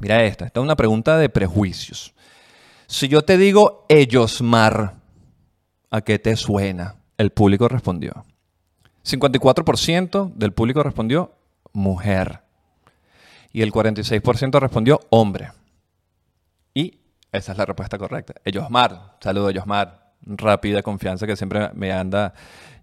Mira 0.00 0.22
esta, 0.24 0.46
esta 0.46 0.60
es 0.60 0.64
una 0.64 0.76
pregunta 0.76 1.16
de 1.16 1.28
prejuicios. 1.28 2.14
Si 2.86 3.08
yo 3.08 3.22
te 3.22 3.38
digo 3.38 3.86
Ellosmar, 3.88 4.96
¿a 5.90 6.00
qué 6.02 6.18
te 6.18 6.36
suena? 6.36 6.96
El 7.16 7.30
público 7.30 7.68
respondió. 7.68 8.24
54% 9.04 10.32
del 10.34 10.52
público 10.52 10.82
respondió 10.82 11.32
mujer. 11.72 12.40
Y 13.52 13.62
el 13.62 13.72
46% 13.72 14.58
respondió 14.58 15.00
hombre. 15.10 15.52
Y 16.74 16.98
esa 17.34 17.52
es 17.52 17.58
la 17.58 17.66
respuesta 17.66 17.98
correcta. 17.98 18.34
Mar, 18.70 19.16
saludo 19.20 19.50
Mar. 19.66 20.12
Rápida 20.26 20.82
confianza 20.82 21.26
que 21.26 21.36
siempre 21.36 21.70
me 21.74 21.92
anda 21.92 22.32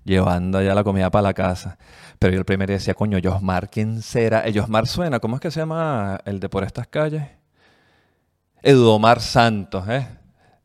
llevando 0.04 0.60
allá 0.60 0.76
la 0.76 0.84
comida 0.84 1.10
para 1.10 1.24
la 1.24 1.34
casa. 1.34 1.78
Pero 2.20 2.34
yo 2.34 2.40
el 2.40 2.46
primero 2.46 2.72
decía, 2.72 2.94
coño, 2.94 3.18
Mar, 3.42 3.70
¿quién 3.70 4.02
será? 4.02 4.44
Mar 4.68 4.88
suena, 4.88 5.20
¿cómo 5.20 5.36
es 5.36 5.42
que 5.42 5.52
se 5.52 5.60
llama 5.60 6.20
el 6.26 6.40
de 6.40 6.50
por 6.50 6.64
estas 6.64 6.88
calles? 6.88 7.24
Eduomar 8.62 9.22
Santos, 9.22 9.88
¿eh? 9.90 10.08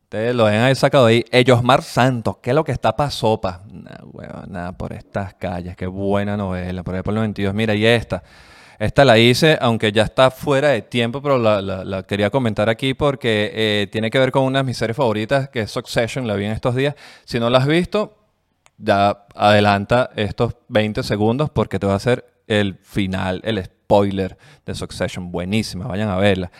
Ustedes 0.03 0.35
lo 0.35 0.45
ahí 0.45 0.75
sacado 0.75 1.07
ahí. 1.07 1.25
Mar 1.63 1.81
Santos, 1.81 2.37
¿qué 2.41 2.51
es 2.51 2.55
lo 2.55 2.63
que 2.63 2.71
está 2.71 2.95
para 2.95 3.09
sopa? 3.09 3.63
Nada, 3.69 4.45
nada, 4.47 4.71
por 4.77 4.93
estas 4.93 5.33
calles, 5.33 5.75
qué 5.75 5.87
buena 5.87 6.37
novela. 6.37 6.83
Por 6.83 6.95
ahí 6.95 7.01
por 7.01 7.13
los 7.13 7.21
22. 7.21 7.53
Mira, 7.53 7.73
y 7.73 7.85
esta. 7.85 8.23
Esta 8.79 9.03
la 9.05 9.17
hice, 9.17 9.57
aunque 9.59 9.91
ya 9.91 10.03
está 10.03 10.29
fuera 10.29 10.69
de 10.69 10.83
tiempo, 10.83 11.21
pero 11.21 11.39
la, 11.39 12.03
quería 12.03 12.29
comentar 12.29 12.69
aquí 12.69 12.93
porque 12.93 13.51
eh, 13.53 13.87
tiene 13.91 14.11
que 14.11 14.19
ver 14.19 14.31
con 14.31 14.43
una 14.43 14.59
de 14.59 14.63
mis 14.65 14.77
series 14.77 14.95
favoritas, 14.95 15.49
que 15.49 15.61
es 15.61 15.71
Succession, 15.71 16.27
la 16.27 16.35
vi 16.35 16.45
en 16.45 16.51
estos 16.51 16.75
días. 16.75 16.93
Si 17.25 17.39
no 17.39 17.49
la 17.49 17.57
has 17.57 17.67
visto, 17.67 18.17
ya 18.77 19.25
adelanta 19.33 20.11
estos 20.15 20.55
20 20.67 21.01
segundos 21.01 21.49
porque 21.49 21.79
te 21.79 21.87
va 21.87 21.93
a 21.93 21.97
hacer 21.97 22.25
el 22.45 22.75
final, 22.83 23.41
el 23.43 23.63
spoiler 23.63 24.37
de 24.65 24.75
Succession. 24.75 25.31
Buenísima, 25.31 25.87
vayan 25.87 26.09
a 26.09 26.17
verla. 26.17 26.51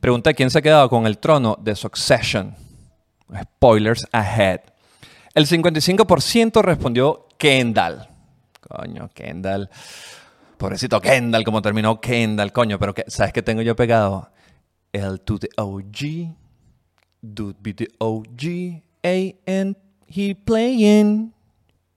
Pregunta 0.00 0.32
quién 0.32 0.50
se 0.50 0.60
ha 0.60 0.62
quedado 0.62 0.88
con 0.88 1.06
el 1.06 1.18
trono 1.18 1.58
de 1.60 1.74
Succession. 1.74 2.54
Spoilers 3.42 4.06
ahead. 4.12 4.60
El 5.34 5.46
55% 5.46 6.62
respondió 6.62 7.26
Kendall. 7.36 8.08
Coño, 8.60 9.10
Kendall. 9.12 9.68
Pobrecito 10.58 11.00
Kendall, 11.00 11.44
como 11.44 11.62
terminó 11.62 12.00
Kendall, 12.00 12.52
coño, 12.52 12.78
pero 12.78 12.92
que, 12.92 13.04
¿sabes 13.06 13.32
qué 13.32 13.42
tengo 13.42 13.62
yo 13.62 13.76
pegado? 13.76 14.30
L 14.92 15.18
to 15.18 15.38
the 15.38 15.48
OG, 15.56 16.34
dude 17.22 17.56
be 17.60 17.72
the 17.72 17.88
OG, 17.98 18.82
A 19.04 19.36
and 19.46 19.76
he 20.08 20.34
playing, 20.34 21.32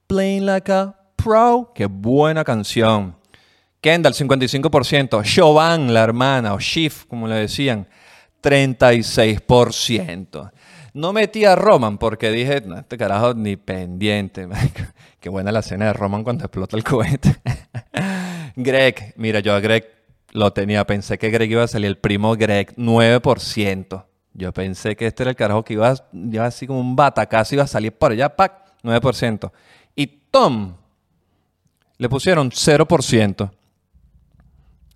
playing 0.07 0.45
like 0.45 0.71
a 0.71 0.95
pro. 1.15 1.71
Qué 1.73 1.87
buena 1.87 2.43
canción. 2.43 3.15
Kendall, 3.81 4.13
55%. 4.13 5.23
Chauvin, 5.23 5.91
la 5.91 6.03
hermana, 6.03 6.53
o 6.53 6.59
Shift, 6.59 7.07
como 7.07 7.27
le 7.27 7.35
decían, 7.35 7.87
36%. 8.43 10.51
No 10.93 11.13
metí 11.13 11.45
a 11.45 11.55
Roman 11.55 11.97
porque 11.97 12.29
dije, 12.29 12.61
no, 12.65 12.77
este 12.77 12.97
carajo 12.97 13.33
ni 13.33 13.55
pendiente. 13.55 14.47
Qué 15.19 15.29
buena 15.29 15.51
la 15.51 15.61
escena 15.61 15.85
de 15.85 15.93
Roman 15.93 16.23
cuando 16.23 16.43
explota 16.43 16.75
el 16.75 16.83
cohete. 16.83 17.37
Greg, 18.55 19.13
mira, 19.17 19.39
yo 19.39 19.53
a 19.53 19.59
Greg 19.59 19.89
lo 20.31 20.53
tenía, 20.53 20.85
pensé 20.85 21.17
que 21.17 21.29
Greg 21.29 21.51
iba 21.51 21.63
a 21.63 21.67
salir 21.67 21.87
el 21.87 21.97
primo 21.97 22.35
Greg, 22.35 22.75
9%. 22.75 24.05
Yo 24.33 24.53
pensé 24.53 24.95
que 24.95 25.07
este 25.07 25.23
era 25.23 25.31
el 25.31 25.35
carajo 25.35 25.63
que 25.63 25.73
iba, 25.73 25.93
iba 26.13 26.45
así 26.45 26.65
como 26.65 26.79
un 26.79 26.95
batacazo, 26.95 27.55
iba 27.55 27.63
a 27.63 27.67
salir 27.67 27.91
por 27.91 28.11
allá, 28.11 28.29
¡pac! 28.35 28.61
9%. 28.83 29.51
Y 29.95 30.07
Tom 30.07 30.75
le 31.97 32.09
pusieron 32.09 32.49
0%. 32.49 33.51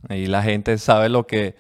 Ahí 0.07 0.25
la 0.27 0.41
gente 0.41 0.77
sabe 0.77 1.09
lo 1.09 1.27
que, 1.27 1.55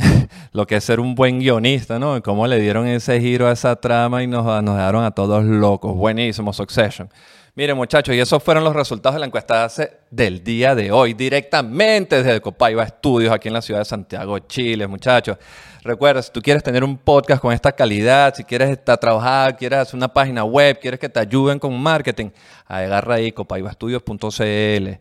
lo 0.52 0.66
que 0.66 0.76
es 0.76 0.84
ser 0.84 1.00
un 1.00 1.14
buen 1.14 1.38
guionista, 1.38 1.98
¿no? 1.98 2.22
cómo 2.22 2.46
le 2.46 2.58
dieron 2.60 2.86
ese 2.86 3.20
giro 3.20 3.46
a 3.48 3.52
esa 3.52 3.76
trama 3.76 4.22
y 4.22 4.26
nos, 4.26 4.44
nos 4.62 4.76
dejaron 4.76 5.04
a 5.04 5.10
todos 5.10 5.44
locos. 5.44 5.94
Buenísimo, 5.94 6.52
Succession. 6.52 7.08
Miren, 7.56 7.76
muchachos, 7.76 8.14
y 8.14 8.20
esos 8.20 8.42
fueron 8.42 8.62
los 8.62 8.74
resultados 8.74 9.16
de 9.16 9.20
la 9.20 9.26
encuesta 9.26 9.68
del 10.10 10.42
día 10.44 10.74
de 10.76 10.92
hoy, 10.92 11.14
directamente 11.14 12.22
desde 12.22 12.40
Copaiba 12.40 12.84
Estudios, 12.84 13.32
aquí 13.32 13.48
en 13.48 13.54
la 13.54 13.60
ciudad 13.60 13.80
de 13.80 13.84
Santiago, 13.84 14.38
Chile, 14.38 14.86
muchachos. 14.86 15.36
Recuerda, 15.82 16.22
si 16.22 16.30
tú 16.30 16.40
quieres 16.40 16.62
tener 16.62 16.84
un 16.84 16.96
podcast 16.96 17.42
con 17.42 17.52
esta 17.52 17.72
calidad, 17.72 18.34
si 18.34 18.44
quieres 18.44 18.78
trabajar, 18.84 19.56
quieres 19.56 19.80
hacer 19.80 19.96
una 19.96 20.08
página 20.08 20.44
web, 20.44 20.78
quieres 20.80 21.00
que 21.00 21.08
te 21.08 21.18
ayuden 21.18 21.58
con 21.58 21.76
marketing, 21.78 22.30
agarra 22.66 23.16
ahí 23.16 23.32
copaibaestudios.cl 23.32 25.00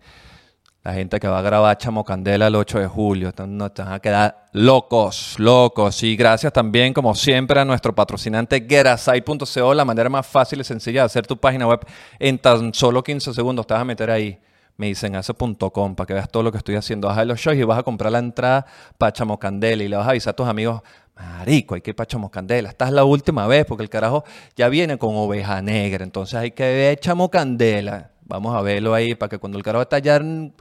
la 0.84 0.94
gente 0.94 1.20
que 1.20 1.28
va 1.28 1.40
a 1.40 1.42
grabar 1.42 1.78
Chamocandela 1.78 2.48
el 2.48 2.56
8 2.56 2.80
de 2.80 2.88
julio, 2.88 3.34
no 3.48 3.72
te 3.72 3.82
van 3.82 3.94
a 3.94 4.00
quedar 4.00 4.46
locos, 4.54 5.36
locos. 5.38 6.02
Y 6.04 6.16
gracias 6.16 6.54
también, 6.54 6.94
como 6.94 7.14
siempre, 7.16 7.60
a 7.60 7.66
nuestro 7.66 7.94
patrocinante 7.94 8.66
Gerasite.co, 8.68 9.74
la 9.74 9.84
manera 9.84 10.10
más 10.10 10.26
fácil 10.26 10.62
y 10.62 10.64
sencilla 10.64 11.02
de 11.02 11.06
hacer 11.08 11.28
tu 11.28 11.38
página 11.38 11.68
web 11.68 11.82
en 12.18 12.40
tan 12.40 12.74
solo 12.74 13.04
15 13.04 13.34
segundos. 13.34 13.68
Te 13.68 13.74
vas 13.74 13.82
a 13.82 13.86
meter 13.86 14.10
ahí, 14.10 14.40
me 14.78 14.88
dicen 14.88 15.16
eso.com, 15.16 15.96
para 15.96 16.08
que 16.08 16.14
veas 16.14 16.30
todo 16.30 16.44
lo 16.44 16.52
que 16.52 16.60
estoy 16.60 16.76
haciendo. 16.76 17.10
Vas 17.10 17.18
a 17.18 17.26
los 17.26 17.40
shows 17.40 17.58
y 17.58 17.64
vas 17.64 17.80
a 17.80 17.84
comprar 17.84 18.14
la 18.14 18.20
entrada 18.20 18.66
para 18.98 19.12
Chamocandela 19.12 19.84
y 19.84 19.90
le 19.90 19.98
vas 19.98 20.08
a 20.08 20.12
avisar 20.12 20.32
a 20.32 20.36
tus 20.36 20.48
amigos, 20.48 20.82
Marico, 21.18 21.76
hay 21.76 21.82
que 21.82 21.90
ir 21.90 21.96
para 21.98 22.08
Chamocandela. 22.08 22.70
Esta 22.70 22.86
es 22.86 22.94
la 22.94 23.04
última 23.04 23.46
vez 23.48 23.66
porque 23.66 23.84
el 23.84 23.90
carajo 23.90 24.24
ya 24.56 24.70
viene 24.70 24.98
con 24.98 25.18
oveja 25.18 25.62
negra. 25.62 26.06
Entonces 26.06 26.36
hay 26.36 26.52
que 26.52 26.64
ver 26.64 27.00
Chamocandela. 27.02 28.12
Vamos 28.30 28.56
a 28.56 28.62
verlo 28.62 28.94
ahí 28.94 29.16
para 29.16 29.28
que 29.28 29.40
cuando 29.40 29.58
el 29.58 29.64
carajo 29.64 29.82
está 29.82 29.98
en 29.98 30.54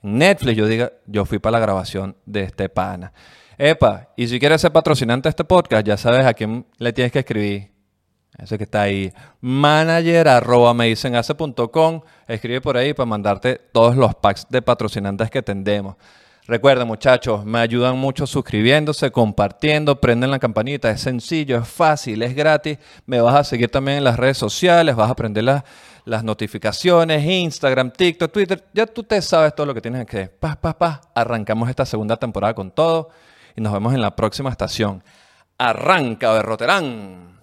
Netflix 0.00 0.56
yo 0.56 0.66
diga, 0.66 0.92
yo 1.06 1.26
fui 1.26 1.38
para 1.38 1.52
la 1.52 1.60
grabación 1.60 2.16
de 2.24 2.44
este 2.44 2.70
pana. 2.70 3.12
Epa, 3.58 4.08
y 4.16 4.26
si 4.28 4.40
quieres 4.40 4.62
ser 4.62 4.72
patrocinante 4.72 5.26
de 5.26 5.30
este 5.30 5.44
podcast, 5.44 5.86
ya 5.86 5.98
sabes 5.98 6.24
a 6.24 6.32
quién 6.32 6.64
le 6.78 6.94
tienes 6.94 7.12
que 7.12 7.18
escribir. 7.18 7.70
Ese 8.38 8.56
que 8.56 8.64
está 8.64 8.82
ahí. 8.82 9.12
Manager 9.40 10.28
arroba 10.28 10.72
me 10.72 10.90
Escribe 10.90 12.60
por 12.62 12.76
ahí 12.78 12.94
para 12.94 13.06
mandarte 13.06 13.60
todos 13.72 13.94
los 13.94 14.14
packs 14.14 14.46
de 14.48 14.62
patrocinantes 14.62 15.30
que 15.30 15.42
tendemos. 15.42 15.96
Recuerden 16.46 16.88
muchachos, 16.88 17.44
me 17.44 17.58
ayudan 17.58 17.98
mucho 17.98 18.26
suscribiéndose, 18.26 19.10
compartiendo, 19.10 20.00
prenden 20.00 20.30
la 20.30 20.38
campanita, 20.38 20.90
es 20.90 21.02
sencillo, 21.02 21.58
es 21.58 21.68
fácil, 21.68 22.22
es 22.22 22.34
gratis. 22.34 22.78
Me 23.04 23.20
vas 23.20 23.34
a 23.34 23.44
seguir 23.44 23.70
también 23.70 23.98
en 23.98 24.04
las 24.04 24.16
redes 24.16 24.38
sociales, 24.38 24.96
vas 24.96 25.10
a 25.10 25.12
aprender 25.12 25.44
las, 25.44 25.62
las 26.08 26.24
notificaciones, 26.24 27.24
Instagram, 27.24 27.90
TikTok, 27.90 28.32
Twitter. 28.32 28.64
Ya 28.72 28.86
tú 28.86 29.02
te 29.02 29.20
sabes 29.20 29.54
todo 29.54 29.66
lo 29.66 29.74
que 29.74 29.80
tienes 29.82 30.06
que. 30.06 30.28
Paz, 30.28 30.56
paz, 30.56 30.74
paz. 30.74 31.00
Arrancamos 31.14 31.68
esta 31.68 31.84
segunda 31.84 32.16
temporada 32.16 32.54
con 32.54 32.70
todo 32.70 33.10
y 33.54 33.60
nos 33.60 33.72
vemos 33.72 33.92
en 33.94 34.00
la 34.00 34.16
próxima 34.16 34.50
estación. 34.50 35.04
Arranca, 35.58 36.32
Berroterán. 36.32 37.38